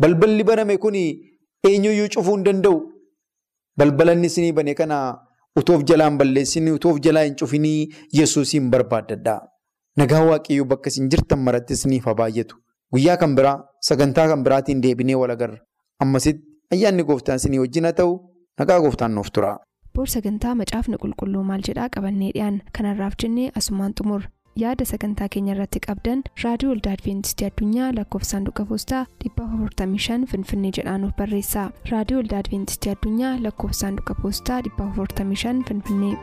Balballi 0.00 0.44
baname 0.50 0.76
kun 0.84 0.94
eenyuyyuu 1.68 2.08
cufuu 2.14 2.34
hin 2.36 2.44
danda'u. 2.48 2.78
Balbalanni 3.78 4.26
isinii 4.30 4.52
bane 4.58 4.74
kana 4.80 4.98
utoof 5.60 5.82
jalaan 5.90 6.18
balleessinii 6.18 6.72
utoof 6.78 6.98
jalaa 7.06 7.22
hin 7.28 7.36
cufinii 7.40 7.88
yesuusiin 8.18 8.70
barbaaddadhaa. 8.74 9.40
Nagaa 9.96 10.22
waaqayyoo 10.30 10.64
bakka 10.74 10.88
isin 10.94 11.08
jirtan 11.14 11.38
maratti 11.48 11.72
isiniif 11.78 12.04
haa 12.10 12.14
baay'atu. 12.20 12.56
Guyyaa 12.92 13.16
kan 13.16 13.34
biraa 13.36 13.56
sagantaa 13.88 14.28
kan 14.28 14.42
biraatiin 14.44 14.82
deebinee 14.82 15.14
wal 15.22 15.30
agarra. 15.34 15.58
Ammasitti 16.00 16.42
ayyaanni 16.76 17.04
gooftaan 17.10 17.36
isinii 17.42 17.58
wajjin 17.64 17.84
haa 17.88 17.92
ta'u 18.00 18.14
nagaa 18.58 18.80
gooftaan 18.84 19.14
nuuf 19.14 19.30
tura. 19.32 19.56
Boor 19.94 20.06
sagantaa 20.14 20.54
macaafni 20.60 20.96
qulqulluu 21.02 21.42
maal 21.50 21.60
jedhaa 21.68 21.88
qabannee 21.96 22.30
dhiyaan 22.36 22.60
kanarraaf 22.78 23.14
jennee 23.22 23.50
asumaan 23.60 23.92
xumur 23.98 24.22
yaada 24.60 24.84
sagantaa 24.90 25.28
keenya 25.34 25.52
irratti 25.54 25.80
qabdan 25.86 26.22
raadiyoo 26.44 26.72
waldaa 26.72 26.92
adventistii 26.98 27.46
addunyaa 27.50 27.90
lakkoofsa 27.98 28.30
saanduqa 28.34 28.64
poostaa 28.70 29.02
455 29.24 30.26
finfinnee 30.32 30.72
jedhaanuf 30.78 31.14
barreessa 31.20 31.66
raadiyoo 31.92 32.20
waldaa 32.22 32.38
adventistii 32.44 32.92
addunyaa 32.96 33.34
lakkoofsa 33.46 33.80
saanduqa 33.86 34.14
poostaa 34.22 34.60
455 34.70 35.64
finfinnee. 35.68 36.16